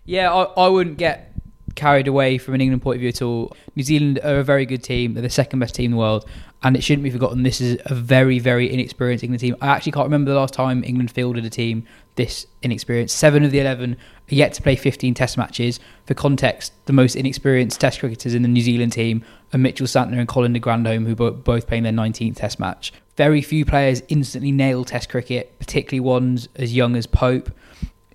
Yeah, 0.05 0.33
I, 0.33 0.65
I 0.65 0.67
wouldn't 0.67 0.97
get 0.97 1.31
carried 1.75 2.08
away 2.08 2.38
from 2.38 2.53
an 2.53 2.62
England 2.62 2.82
point 2.82 2.96
of 2.96 3.01
view 3.01 3.10
at 3.10 3.22
all. 3.22 3.55
New 3.75 3.84
Zealand 3.84 4.20
are 4.24 4.39
a 4.39 4.44
very 4.44 4.65
good 4.65 4.84
team. 4.84 5.13
They're 5.13 5.22
the 5.22 5.29
second 5.29 5.60
best 5.60 5.75
team 5.75 5.86
in 5.86 5.91
the 5.91 5.98
world. 5.98 6.25
And 6.63 6.75
it 6.75 6.84
shouldn't 6.84 7.03
be 7.03 7.12
forgotten, 7.12 7.44
this 7.44 7.62
is 7.62 7.77
a 7.86 7.94
very, 7.94 8.39
very 8.39 8.74
inexperienced 8.74 9.24
England 9.24 9.41
team. 9.41 9.55
I 9.62 9.67
actually 9.67 9.91
can't 9.91 10.05
remember 10.05 10.32
the 10.32 10.39
last 10.39 10.53
time 10.53 10.84
England 10.84 11.12
fielded 11.12 11.46
a 11.46 11.50
team 11.50 11.86
this 12.15 12.48
inexperienced. 12.63 13.15
Seven 13.15 13.44
of 13.44 13.51
the 13.51 13.60
11 13.60 13.94
are 13.94 13.98
yet 14.34 14.53
to 14.53 14.63
play 14.63 14.75
15 14.75 15.13
test 15.13 15.38
matches. 15.38 15.79
For 16.08 16.13
context, 16.15 16.74
the 16.86 16.94
most 16.94 17.15
inexperienced 17.15 17.79
test 17.79 18.00
cricketers 18.00 18.34
in 18.34 18.41
the 18.41 18.48
New 18.48 18.62
Zealand 18.62 18.94
team 18.94 19.24
are 19.53 19.60
Mitchell 19.60 19.86
Santner 19.86 20.17
and 20.17 20.27
Colin 20.27 20.53
de 20.53 20.60
Grandhomme, 20.60 21.05
who 21.05 21.24
are 21.24 21.31
both 21.31 21.68
playing 21.68 21.83
their 21.83 21.94
19th 21.94 22.38
test 22.38 22.59
match. 22.59 22.94
Very 23.16 23.42
few 23.42 23.64
players 23.64 24.01
instantly 24.07 24.51
nail 24.51 24.83
test 24.83 25.09
cricket, 25.09 25.57
particularly 25.59 26.00
ones 26.00 26.50
as 26.55 26.75
young 26.75 26.96
as 26.96 27.05
Pope. 27.05 27.51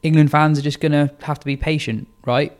England 0.02 0.30
fans 0.30 0.58
are 0.58 0.62
just 0.62 0.80
going 0.80 0.92
to 0.92 1.14
have 1.22 1.38
to 1.38 1.46
be 1.46 1.56
patient, 1.56 2.08
right? 2.24 2.56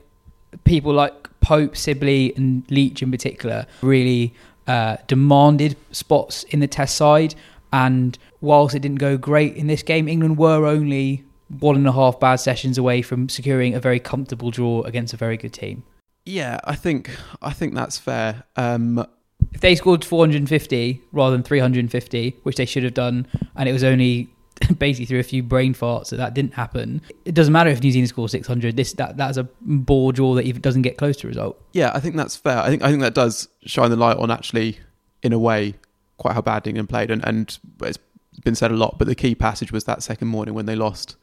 People 0.65 0.93
like 0.93 1.29
Pope, 1.41 1.77
Sibley, 1.77 2.35
and 2.37 2.65
Leach 2.71 3.03
in 3.03 3.11
particular 3.11 3.67
really 3.83 4.35
uh, 4.67 4.97
demanded 5.07 5.77
spots 5.93 6.45
in 6.45 6.61
the 6.61 6.69
test 6.69 6.97
side. 6.97 7.35
And 7.73 8.19
whilst 8.41 8.75
it 8.75 8.81
didn't 8.81 8.99
go 8.99 9.17
great 9.17 9.57
in 9.57 9.67
this 9.67 9.83
game, 9.83 10.09
England 10.09 10.39
were 10.39 10.67
only 10.67 11.25
one 11.59 11.77
and 11.77 11.87
a 11.87 11.93
half 11.93 12.21
bad 12.21 12.37
sessions 12.37 12.79
away 12.79 13.03
from 13.03 13.29
securing 13.29 13.75
a 13.75 13.81
very 13.81 13.99
comfortable 13.99 14.51
draw 14.51 14.83
against 14.83 15.13
a 15.13 15.17
very 15.17 15.37
good 15.37 15.53
team. 15.53 15.83
Yeah, 16.25 16.61
I 16.65 16.77
think 16.77 17.11
I 17.43 17.53
think 17.53 17.75
that's 17.75 17.99
fair. 17.99 18.45
Um, 18.57 19.05
if 19.53 19.61
they 19.61 19.75
scored 19.75 20.05
450 20.05 21.01
rather 21.13 21.35
than 21.35 21.43
350, 21.43 22.37
which 22.43 22.57
they 22.57 22.67
should 22.67 22.85
have 22.85 22.95
done, 22.95 23.27
and 23.57 23.69
it 23.69 23.73
was 23.73 23.83
only 23.83 24.29
basically 24.79 25.07
through 25.07 25.21
a 25.21 25.25
few 25.25 25.43
brain 25.43 25.75
farts 25.75 26.11
that 26.11 26.17
that 26.17 26.35
didn't 26.35 26.55
happen. 26.55 27.03
It 27.25 27.35
doesn't 27.35 27.53
matter 27.53 27.71
if 27.71 27.83
New 27.83 27.91
Zealand 27.91 28.09
scores 28.09 28.33
600. 28.33 28.77
This 28.77 28.93
that 28.95 29.17
that's 29.17 29.37
a 29.37 29.45
ball 29.61 30.13
draw 30.13 30.35
that 30.35 30.45
even 30.45 30.61
doesn't 30.61 30.83
get 30.83 30.97
close 30.97 31.17
to 31.19 31.27
a 31.27 31.29
result. 31.29 31.61
Yeah, 31.73 31.91
I 31.95 32.01
think 32.01 32.17
that's 32.17 32.37
fair. 32.37 32.59
I 32.59 32.69
think 32.69 32.83
I 32.83 32.91
think 32.91 33.03
that 33.03 33.15
does 33.15 33.49
shine 33.63 33.91
the 33.91 33.97
light 33.97 34.17
on 34.17 34.31
actually, 34.31 34.79
in 35.23 35.33
a 35.33 35.39
way, 35.39 35.75
quite 36.19 36.35
how 36.35 36.43
bad 36.43 36.67
England 36.67 36.89
played, 36.89 37.11
and 37.11 37.25
and 37.27 37.59
it's 37.83 37.99
been 38.45 38.55
said 38.55 38.71
a 38.71 38.77
lot. 38.77 38.99
But 38.99 39.09
the 39.09 39.15
key 39.15 39.35
passage 39.35 39.73
was 39.73 39.85
that 39.85 40.03
second 40.03 40.29
morning 40.29 40.55
when 40.55 40.67
they 40.67 40.77
lost 40.77 41.17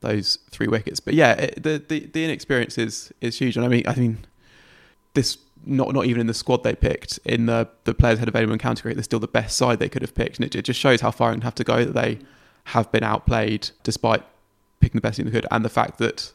those 0.00 0.38
three 0.50 0.66
wickets. 0.66 1.00
But 1.00 1.14
yeah, 1.14 1.32
it, 1.32 1.62
the 1.62 1.82
the 1.86 2.06
the 2.06 2.24
inexperience 2.24 2.78
is 2.78 3.12
is 3.20 3.38
huge, 3.38 3.56
and 3.56 3.64
I 3.64 3.68
mean 3.68 3.84
I 3.86 3.94
mean 3.94 4.18
this 5.14 5.38
not 5.64 5.92
not 5.92 6.06
even 6.06 6.20
in 6.20 6.26
the 6.26 6.34
squad 6.34 6.62
they 6.62 6.74
picked 6.74 7.18
in 7.24 7.46
the 7.46 7.68
the 7.84 7.94
players 7.94 8.18
had 8.18 8.28
available 8.28 8.52
in 8.52 8.58
county 8.58 8.82
cricket. 8.82 8.96
They're 8.96 9.04
still 9.04 9.20
the 9.20 9.28
best 9.28 9.56
side 9.56 9.78
they 9.78 9.88
could 9.88 10.02
have 10.02 10.14
picked, 10.14 10.36
and 10.36 10.46
it, 10.46 10.54
it 10.54 10.62
just 10.62 10.80
shows 10.80 11.00
how 11.00 11.10
far 11.10 11.28
England 11.28 11.44
have 11.44 11.54
to 11.56 11.64
go 11.64 11.84
that 11.84 11.94
they 11.94 12.18
have 12.70 12.90
been 12.92 13.04
outplayed 13.04 13.70
despite 13.82 14.22
picking 14.80 14.98
the 14.98 15.02
best 15.02 15.16
team 15.16 15.26
they 15.26 15.32
could, 15.32 15.46
and 15.50 15.64
the 15.64 15.68
fact 15.68 15.98
that 15.98 16.32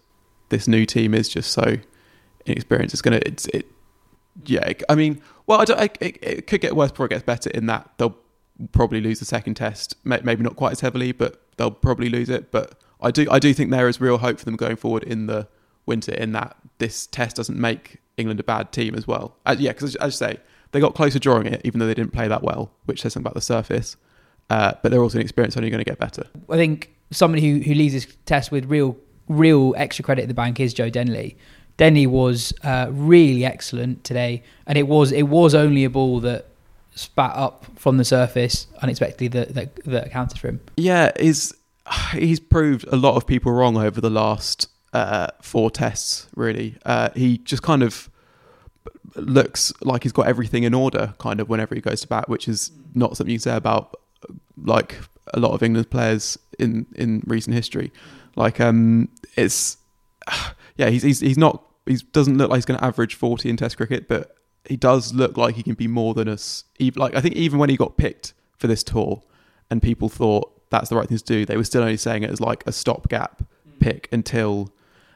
this 0.49 0.67
new 0.67 0.85
team 0.85 1.13
is 1.13 1.27
just 1.29 1.51
so 1.51 1.77
inexperienced. 2.45 2.93
It's 2.93 3.01
gonna, 3.01 3.21
it's 3.25 3.47
it, 3.47 3.65
yeah. 4.45 4.73
I 4.89 4.95
mean, 4.95 5.21
well, 5.47 5.61
I 5.61 5.65
don't. 5.65 5.79
It, 5.99 6.17
it 6.21 6.47
could 6.47 6.61
get 6.61 6.75
worse 6.75 6.91
before 6.91 7.07
it 7.07 7.09
gets 7.09 7.23
better. 7.23 7.49
In 7.51 7.65
that 7.67 7.89
they'll 7.97 8.17
probably 8.71 9.01
lose 9.01 9.19
the 9.19 9.25
second 9.25 9.55
test, 9.55 9.95
maybe 10.03 10.43
not 10.43 10.55
quite 10.55 10.71
as 10.73 10.79
heavily, 10.81 11.11
but 11.11 11.41
they'll 11.57 11.71
probably 11.71 12.09
lose 12.09 12.29
it. 12.29 12.51
But 12.51 12.79
I 13.01 13.11
do, 13.11 13.27
I 13.29 13.39
do 13.39 13.53
think 13.53 13.71
there 13.71 13.87
is 13.87 13.99
real 13.99 14.17
hope 14.17 14.39
for 14.39 14.45
them 14.45 14.55
going 14.55 14.75
forward 14.75 15.03
in 15.03 15.27
the 15.27 15.47
winter. 15.85 16.13
In 16.13 16.31
that 16.33 16.55
this 16.77 17.07
test 17.07 17.35
doesn't 17.37 17.59
make 17.59 17.97
England 18.17 18.39
a 18.39 18.43
bad 18.43 18.71
team 18.71 18.95
as 18.95 19.07
well. 19.07 19.35
As, 19.45 19.59
yeah, 19.59 19.71
because 19.71 19.95
as 19.95 20.21
I 20.21 20.27
say, 20.33 20.39
they 20.71 20.79
got 20.79 20.95
closer 20.95 21.19
drawing 21.19 21.47
it, 21.47 21.61
even 21.63 21.79
though 21.79 21.87
they 21.87 21.93
didn't 21.93 22.13
play 22.13 22.27
that 22.27 22.43
well, 22.43 22.71
which 22.85 23.01
says 23.01 23.13
something 23.13 23.25
about 23.25 23.35
the 23.35 23.41
surface. 23.41 23.97
Uh, 24.49 24.73
but 24.83 24.91
they're 24.91 25.01
also 25.01 25.17
inexperienced, 25.17 25.57
only 25.57 25.69
going 25.69 25.83
to 25.83 25.89
get 25.89 25.99
better. 25.99 26.23
I 26.49 26.55
think 26.55 26.93
somebody 27.11 27.41
who, 27.41 27.59
who 27.61 27.73
leads 27.73 27.93
this 27.93 28.07
test 28.25 28.51
with 28.51 28.65
real 28.65 28.97
real 29.27 29.73
extra 29.77 30.03
credit 30.03 30.23
at 30.23 30.27
the 30.27 30.35
bank 30.35 30.59
is 30.59 30.73
Joe 30.73 30.89
Denly. 30.89 31.35
Denly 31.77 32.07
was 32.07 32.53
uh, 32.63 32.87
really 32.91 33.43
excellent 33.43 34.03
today, 34.03 34.43
and 34.67 34.77
it 34.77 34.87
was 34.87 35.11
it 35.11 35.23
was 35.23 35.53
only 35.55 35.83
a 35.83 35.89
ball 35.89 36.19
that 36.21 36.47
spat 36.93 37.35
up 37.35 37.65
from 37.75 37.97
the 37.97 38.05
surface 38.05 38.67
unexpectedly 38.81 39.27
that 39.27 39.53
that, 39.55 39.83
that 39.85 40.07
accounted 40.07 40.39
for 40.39 40.47
him. 40.47 40.61
Yeah, 40.77 41.11
he's 41.19 41.53
he's 42.13 42.39
proved 42.39 42.85
a 42.91 42.95
lot 42.95 43.15
of 43.15 43.27
people 43.27 43.51
wrong 43.51 43.77
over 43.77 43.99
the 43.99 44.09
last 44.09 44.69
uh, 44.93 45.27
four 45.41 45.69
tests. 45.69 46.27
Really, 46.35 46.77
uh, 46.85 47.09
he 47.15 47.39
just 47.39 47.63
kind 47.63 47.83
of 47.83 48.09
looks 49.15 49.73
like 49.81 50.03
he's 50.03 50.11
got 50.11 50.27
everything 50.27 50.63
in 50.63 50.73
order, 50.73 51.13
kind 51.17 51.39
of 51.39 51.49
whenever 51.49 51.75
he 51.75 51.81
goes 51.81 52.01
to 52.01 52.07
bat, 52.07 52.29
which 52.29 52.47
is 52.47 52.71
not 52.93 53.17
something 53.17 53.31
you 53.31 53.37
can 53.37 53.43
say 53.43 53.55
about 53.55 53.99
like 54.57 54.97
a 55.33 55.39
lot 55.39 55.51
of 55.51 55.63
England's 55.63 55.89
players 55.89 56.37
in 56.59 56.85
in 56.95 57.23
recent 57.25 57.55
history. 57.55 57.91
Like 58.35 58.59
um, 58.59 59.09
it's 59.35 59.77
yeah, 60.77 60.89
he's 60.89 61.03
he's 61.03 61.19
he's 61.19 61.37
not 61.37 61.63
he 61.85 61.97
doesn't 62.11 62.37
look 62.37 62.49
like 62.49 62.57
he's 62.57 62.65
going 62.65 62.79
to 62.79 62.85
average 62.85 63.15
forty 63.15 63.49
in 63.49 63.57
Test 63.57 63.77
cricket, 63.77 64.07
but 64.07 64.35
he 64.65 64.77
does 64.77 65.13
look 65.13 65.37
like 65.37 65.55
he 65.55 65.63
can 65.63 65.75
be 65.75 65.87
more 65.87 66.13
than 66.13 66.27
us. 66.27 66.63
Like 66.95 67.15
I 67.15 67.21
think 67.21 67.35
even 67.35 67.59
when 67.59 67.69
he 67.69 67.77
got 67.77 67.97
picked 67.97 68.33
for 68.57 68.67
this 68.67 68.83
tour, 68.83 69.23
and 69.69 69.81
people 69.81 70.09
thought 70.09 70.51
that's 70.69 70.89
the 70.89 70.95
right 70.95 71.07
thing 71.07 71.17
to 71.17 71.23
do, 71.23 71.45
they 71.45 71.57
were 71.57 71.63
still 71.63 71.81
only 71.81 71.97
saying 71.97 72.23
it 72.23 72.31
as 72.31 72.41
like 72.41 72.63
a 72.65 72.71
stopgap 72.71 73.41
mm. 73.41 73.79
pick 73.79 74.09
until 74.11 74.73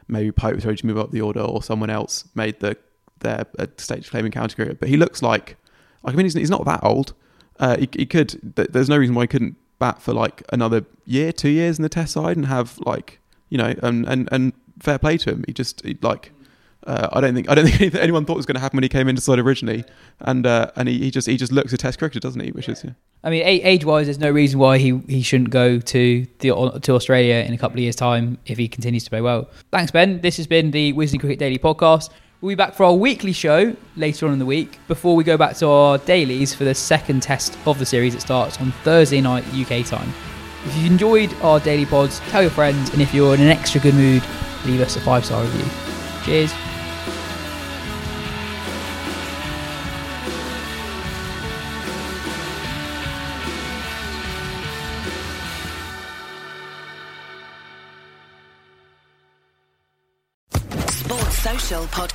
maybe 0.08 0.32
Pope 0.32 0.54
was 0.54 0.64
ready 0.64 0.78
to 0.78 0.86
move 0.86 0.98
up 0.98 1.10
the 1.10 1.20
order 1.20 1.40
or 1.40 1.62
someone 1.62 1.90
else 1.90 2.28
made 2.34 2.60
the 2.60 2.76
their 3.20 3.44
stage 3.76 4.10
claiming 4.10 4.32
counter 4.32 4.56
cricket. 4.56 4.80
But 4.80 4.88
he 4.88 4.96
looks 4.96 5.22
like, 5.22 5.56
like 6.02 6.14
I 6.14 6.16
mean, 6.16 6.26
he's, 6.26 6.34
he's 6.34 6.50
not 6.50 6.64
that 6.64 6.80
old. 6.82 7.14
Uh, 7.60 7.76
he, 7.76 7.88
he 7.92 8.06
could. 8.06 8.40
There's 8.56 8.88
no 8.88 8.96
reason 8.96 9.14
why 9.14 9.22
he 9.24 9.28
couldn't 9.28 9.54
bat 9.78 10.02
for 10.02 10.12
like 10.12 10.42
another 10.52 10.84
year, 11.04 11.30
two 11.32 11.50
years 11.50 11.78
in 11.78 11.82
the 11.84 11.88
Test 11.88 12.12
side 12.14 12.36
and 12.36 12.46
have 12.46 12.78
like 12.80 13.20
you 13.50 13.58
know 13.58 13.74
and 13.82 14.06
and 14.08 14.28
and 14.32 14.52
fair 14.80 14.98
play 14.98 15.16
to 15.18 15.30
him. 15.30 15.44
He 15.46 15.52
just 15.52 15.84
he, 15.84 15.96
like 16.02 16.32
Uh, 16.86 17.08
I 17.12 17.20
don't 17.20 17.34
think 17.34 17.50
I 17.50 17.54
don't 17.54 17.68
think 17.70 17.94
anyone 17.94 18.24
thought 18.24 18.36
was 18.36 18.46
going 18.46 18.54
to 18.54 18.60
happen 18.60 18.78
when 18.78 18.82
he 18.82 18.88
came 18.88 19.06
into 19.08 19.20
side 19.20 19.38
originally, 19.38 19.84
and 20.20 20.46
uh, 20.46 20.70
and 20.76 20.88
he, 20.88 20.98
he 20.98 21.10
just 21.10 21.26
he 21.26 21.36
just 21.36 21.52
looks 21.52 21.72
a 21.72 21.76
Test 21.76 21.98
cricketer, 21.98 22.20
doesn't 22.20 22.40
he? 22.40 22.50
Which 22.52 22.68
is 22.68 22.82
yeah. 22.82 22.92
I 23.22 23.28
mean, 23.28 23.42
age 23.44 23.84
wise, 23.84 24.06
there's 24.06 24.18
no 24.18 24.30
reason 24.30 24.58
why 24.58 24.78
he, 24.78 24.98
he 25.06 25.20
shouldn't 25.20 25.50
go 25.50 25.78
to 25.78 26.26
the 26.38 26.80
to 26.82 26.94
Australia 26.94 27.44
in 27.46 27.52
a 27.52 27.58
couple 27.58 27.76
of 27.76 27.82
years' 27.82 27.96
time 27.96 28.38
if 28.46 28.56
he 28.56 28.66
continues 28.66 29.04
to 29.04 29.10
play 29.10 29.20
well. 29.20 29.50
Thanks, 29.70 29.90
Ben. 29.90 30.22
This 30.22 30.38
has 30.38 30.46
been 30.46 30.70
the 30.70 30.94
Wisden 30.94 31.20
Cricket 31.20 31.38
Daily 31.38 31.58
podcast. 31.58 32.08
We'll 32.40 32.52
be 32.52 32.54
back 32.54 32.72
for 32.72 32.84
our 32.84 32.94
weekly 32.94 33.32
show 33.32 33.76
later 33.96 34.26
on 34.26 34.32
in 34.32 34.38
the 34.38 34.46
week 34.46 34.78
before 34.88 35.14
we 35.14 35.24
go 35.24 35.36
back 35.36 35.56
to 35.56 35.68
our 35.68 35.98
dailies 35.98 36.54
for 36.54 36.64
the 36.64 36.74
second 36.74 37.22
test 37.22 37.58
of 37.66 37.78
the 37.78 37.84
series 37.84 38.14
that 38.14 38.22
starts 38.22 38.58
on 38.62 38.72
Thursday 38.82 39.20
night 39.20 39.44
UK 39.48 39.84
time. 39.84 40.08
If 40.64 40.74
you've 40.76 40.90
enjoyed 40.90 41.34
our 41.42 41.60
daily 41.60 41.84
pods, 41.84 42.18
tell 42.30 42.40
your 42.40 42.50
friends, 42.50 42.94
and 42.94 43.02
if 43.02 43.12
you're 43.12 43.34
in 43.34 43.42
an 43.42 43.48
extra 43.48 43.78
good 43.78 43.94
mood, 43.94 44.22
leave 44.64 44.80
us 44.80 44.96
a 44.96 45.00
five 45.00 45.26
star 45.26 45.42
review. 45.42 45.68
Cheers. 46.24 46.69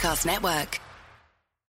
Podcast 0.06 0.26
Network. 0.28 0.85